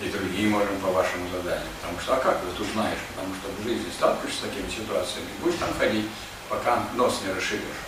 [0.00, 1.68] И другие можем по вашему заданию.
[1.80, 2.98] Потому что, а как ты тут знаешь?
[3.14, 6.06] Потому что в жизни сталкиваешься с такими ситуациями, будешь там ходить,
[6.48, 7.84] пока нос не расшибешь.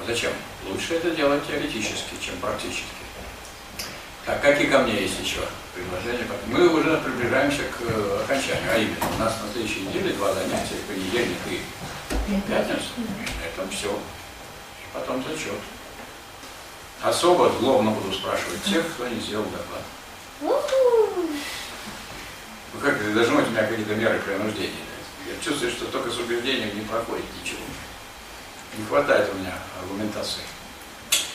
[0.00, 0.32] А зачем?
[0.66, 2.86] Лучше это делать теоретически, чем практически.
[4.26, 5.40] Так, какие ко мне есть еще
[5.74, 6.26] предложения?
[6.48, 10.76] Мы уже приближаемся к э, окончанию, а именно, у нас на следующей неделе два занятия,
[10.86, 11.60] понедельник и
[12.46, 12.90] пятница.
[13.42, 13.98] Это все
[14.92, 15.58] потом зачет.
[17.02, 19.82] Особо злобно буду спрашивать тех, кто не сделал доклад.
[20.40, 20.60] Ну
[22.80, 24.74] как, вы должны у меня какие-то меры принуждения.
[25.26, 27.60] Я чувствую, что только с убеждением не проходит ничего.
[28.76, 30.42] Не хватает у меня аргументации.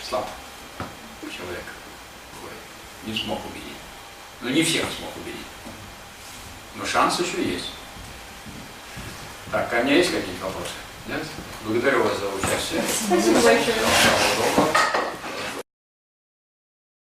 [0.07, 0.27] Слаб
[1.21, 1.63] человек.
[3.05, 3.77] Не смог убедить.
[4.41, 5.45] Но не всех смог убедить.
[6.75, 7.71] Но шанс еще есть.
[9.51, 10.71] Так, ко мне есть какие-то вопросы?
[11.07, 11.21] Нет?
[11.65, 12.81] Благодарю вас за участие.
[13.07, 15.02] Спасибо большое.